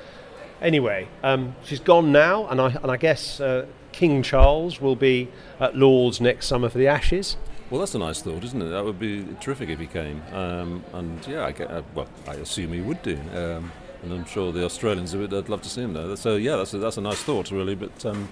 Anyway, 0.61 1.09
um, 1.25 1.57
she's 1.65 1.81
gone 1.81 2.13
now, 2.13 2.47
and 2.47 2.61
I 2.61 2.69
and 2.81 2.89
I 2.89 2.97
guess 2.97 3.41
uh, 3.41 3.67
King 3.91 4.23
Charles 4.23 4.81
will 4.81 4.95
be 4.95 5.29
at 5.59 5.77
Lord's 5.77 6.21
next 6.21 6.47
summer 6.47 6.69
for 6.69 6.79
the 6.79 6.87
Ashes. 6.87 7.37
Well, 7.69 7.81
that's 7.81 7.97
a 7.97 7.99
nice 7.99 8.23
thought, 8.23 8.45
isn't 8.45 8.63
it? 8.63 8.69
That 8.69 8.85
would 8.85 9.01
be 9.01 9.27
terrific 9.41 9.69
if 9.69 9.81
he 9.81 9.89
came. 9.89 10.23
Um, 10.33 10.85
and 10.93 11.27
yeah, 11.27 11.45
I 11.45 11.51
get, 11.51 11.69
uh, 11.69 11.83
well, 11.97 12.07
I 12.29 12.35
assume 12.35 12.75
he 12.75 12.81
would 12.81 13.03
do. 13.03 13.19
Um, 13.35 13.73
and 14.05 14.13
I'm 14.13 14.25
sure 14.25 14.53
the 14.53 14.65
Australians 14.65 15.17
would. 15.17 15.35
I'd 15.35 15.49
love 15.49 15.63
to 15.63 15.69
see 15.69 15.83
him 15.83 15.95
there. 15.95 16.15
So 16.15 16.37
yeah, 16.37 16.55
that's 16.55 16.73
a, 16.75 16.79
that's 16.79 16.97
a 16.97 17.01
nice 17.01 17.25
thought, 17.25 17.51
really. 17.51 17.75
But 17.75 18.07
um, 18.07 18.29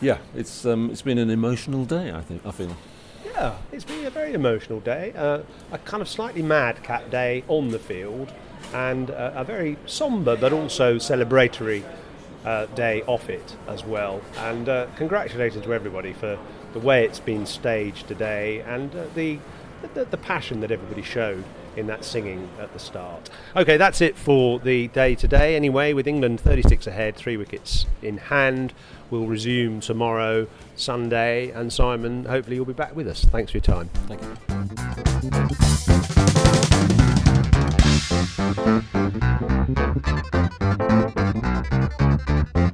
yeah, 0.00 0.18
it's 0.36 0.64
um, 0.64 0.92
it's 0.92 1.02
been 1.02 1.18
an 1.18 1.30
emotional 1.30 1.84
day. 1.84 2.12
I 2.12 2.20
think 2.20 2.46
I 2.46 2.52
feel. 2.52 2.76
Yeah, 3.38 3.56
it's 3.70 3.84
been 3.84 4.04
a 4.04 4.10
very 4.10 4.32
emotional 4.32 4.80
day. 4.80 5.12
Uh, 5.14 5.42
a 5.70 5.78
kind 5.78 6.00
of 6.00 6.08
slightly 6.08 6.42
madcap 6.42 7.08
day 7.08 7.44
on 7.46 7.68
the 7.68 7.78
field, 7.78 8.32
and 8.74 9.12
uh, 9.12 9.30
a 9.32 9.44
very 9.44 9.76
sombre 9.86 10.36
but 10.36 10.52
also 10.52 10.96
celebratory 10.96 11.84
uh, 12.44 12.66
day 12.66 13.02
off 13.02 13.30
it 13.30 13.54
as 13.68 13.84
well. 13.84 14.22
And 14.38 14.68
uh, 14.68 14.88
congratulations 14.96 15.64
to 15.64 15.72
everybody 15.72 16.12
for 16.12 16.36
the 16.72 16.80
way 16.80 17.04
it's 17.04 17.20
been 17.20 17.46
staged 17.46 18.08
today 18.08 18.58
and 18.62 18.92
uh, 18.96 19.04
the, 19.14 19.38
the, 19.94 20.04
the 20.06 20.16
passion 20.16 20.58
that 20.62 20.72
everybody 20.72 21.02
showed 21.02 21.44
in 21.78 21.86
that 21.86 22.04
singing 22.04 22.50
at 22.58 22.72
the 22.72 22.78
start. 22.78 23.30
Okay, 23.56 23.76
that's 23.76 24.00
it 24.00 24.16
for 24.16 24.58
the 24.58 24.88
day 24.88 25.14
today. 25.14 25.54
Anyway, 25.56 25.92
with 25.92 26.06
England 26.06 26.40
36 26.40 26.86
ahead, 26.86 27.14
three 27.16 27.36
wickets 27.36 27.86
in 28.02 28.18
hand, 28.18 28.72
we'll 29.10 29.26
resume 29.26 29.80
tomorrow, 29.80 30.48
Sunday, 30.76 31.50
and 31.50 31.72
Simon, 31.72 32.24
hopefully 32.24 32.56
you'll 32.56 32.64
be 32.64 32.72
back 32.72 32.96
with 32.96 33.06
us. 33.06 33.24
Thanks 33.24 33.52
for 33.52 33.58
your 33.58 33.62
time. 33.62 33.88
Thank 34.08 34.22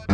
you. 0.08 0.13